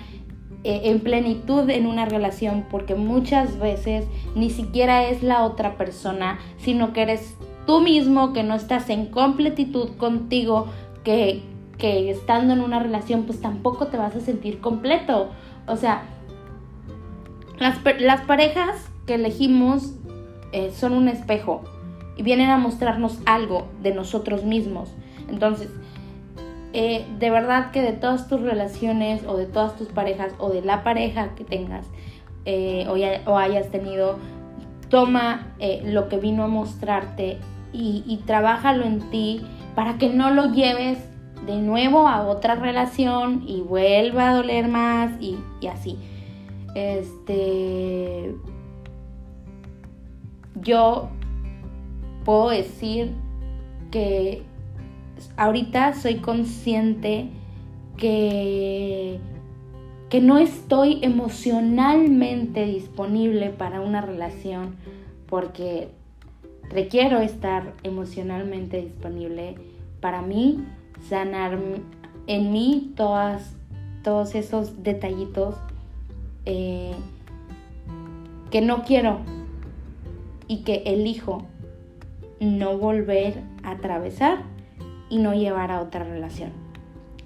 eh, 0.65 0.91
en 0.91 1.01
plenitud 1.01 1.69
en 1.71 1.87
una 1.87 2.07
relación, 2.07 2.65
porque 2.71 2.95
muchas 2.95 3.59
veces 3.59 4.05
ni 4.35 4.51
siquiera 4.51 5.05
es 5.05 5.23
la 5.23 5.45
otra 5.45 5.77
persona, 5.77 6.39
sino 6.59 6.93
que 6.93 7.03
eres 7.03 7.37
tú 7.67 7.81
mismo, 7.81 8.33
que 8.33 8.43
no 8.43 8.55
estás 8.55 8.91
en 8.91 9.07
completitud 9.07 9.97
contigo, 9.97 10.67
que, 11.05 11.43
que 11.79 12.11
estando 12.11 12.53
en 12.53 12.61
una 12.61 12.81
relación 12.81 13.25
pues 13.25 13.41
tampoco 13.41 13.87
te 13.89 13.97
vas 13.97 14.17
a 14.17 14.21
sentir 14.21 14.61
completo. 14.61 15.31
O 15.69 15.77
sea, 15.77 16.03
las, 17.59 17.79
las 18.01 18.23
parejas 18.23 18.91
que 19.07 19.15
elegimos 19.15 19.95
eh, 20.53 20.73
son 20.75 20.95
un 20.95 21.09
espejo 21.09 21.63
y 22.17 22.23
vienen 22.23 22.51
a 22.51 22.59
mostrarnos 22.59 23.21
algo 23.25 23.69
de 23.83 23.95
nosotros 23.95 24.45
mismos. 24.45 24.93
Entonces, 25.29 25.69
eh, 26.79 27.07
de 27.19 27.31
verdad 27.31 27.71
que 27.71 27.81
de 27.81 27.93
todas 27.93 28.29
tus 28.29 28.43
relaciones 28.43 29.25
o 29.27 29.39
de 29.39 29.47
todas 29.47 29.77
tus 29.77 29.89
parejas 29.89 30.35
o 30.37 30.51
de 30.51 30.61
la 30.61 30.85
pareja 30.85 31.35
que 31.35 31.43
tengas 31.43 31.87
eh, 32.45 32.87
o, 33.25 33.39
hayas 33.39 33.71
tenido, 33.71 34.19
toma 34.91 35.55
eh, 35.59 35.81
lo 35.87 36.11
que 36.11 36.19
vino 36.19 36.45
a 36.45 36.49
mostrarte 36.49 37.39
y, 37.73 38.05
y 38.07 38.19
trabájalo 38.27 38.85
en 38.85 39.01
ti 39.09 39.41
para 39.75 39.97
que 39.97 40.11
no 40.11 40.31
lo 40.31 40.53
lleves 40.53 40.99
de 41.47 41.57
nuevo 41.57 42.09
a 42.09 42.27
otra 42.27 42.57
relación 42.57 43.43
y 43.47 43.63
vuelva 43.63 44.29
a 44.29 44.35
doler 44.35 44.69
más 44.69 45.13
y, 45.19 45.39
y 45.63 45.69
así. 45.69 45.99
Este. 46.75 48.37
Yo 50.57 51.09
puedo 52.27 52.51
decir 52.51 53.15
que 53.91 54.45
ahorita 55.37 55.95
soy 55.95 56.17
consciente 56.17 57.29
que, 57.97 59.19
que 60.09 60.21
no 60.21 60.39
estoy 60.39 60.99
emocionalmente 61.03 62.67
disponible 62.67 63.51
para 63.51 63.81
una 63.81 64.01
relación 64.01 64.77
porque 65.29 65.89
requiero 66.69 67.21
estar 67.21 67.75
emocionalmente 67.83 68.81
disponible 68.81 69.57
para 70.01 70.23
mí, 70.23 70.65
sanar 71.09 71.59
en 72.27 72.53
mí 72.53 72.93
todas, 72.97 73.57
todos 74.03 74.35
esos 74.35 74.83
detallitos 74.83 75.57
eh, 76.45 76.95
que 78.51 78.61
no 78.61 78.85
quiero 78.85 79.21
y 80.49 80.59
que 80.59 80.83
elijo 80.87 81.45
no 82.39 82.79
volver 82.79 83.43
a 83.63 83.73
atravesar 83.73 84.56
y 85.09 85.19
no 85.19 85.35
llevar 85.35 85.71
a 85.71 85.81
otra 85.81 86.05
relación. 86.05 86.53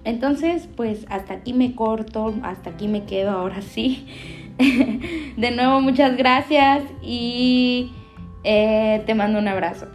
Entonces, 0.04 0.68
pues 0.76 1.06
hasta 1.08 1.34
aquí 1.34 1.52
me 1.52 1.74
corto, 1.74 2.34
hasta 2.42 2.70
aquí 2.70 2.88
me 2.88 3.04
quedo 3.04 3.30
ahora 3.30 3.62
sí. 3.62 4.06
de 5.36 5.50
nuevo, 5.50 5.80
muchas 5.80 6.16
gracias 6.16 6.82
y, 7.02 7.92
Eh, 8.42 9.02
te 9.04 9.14
mando 9.14 9.38
un 9.38 9.48
abrazo. 9.48 9.86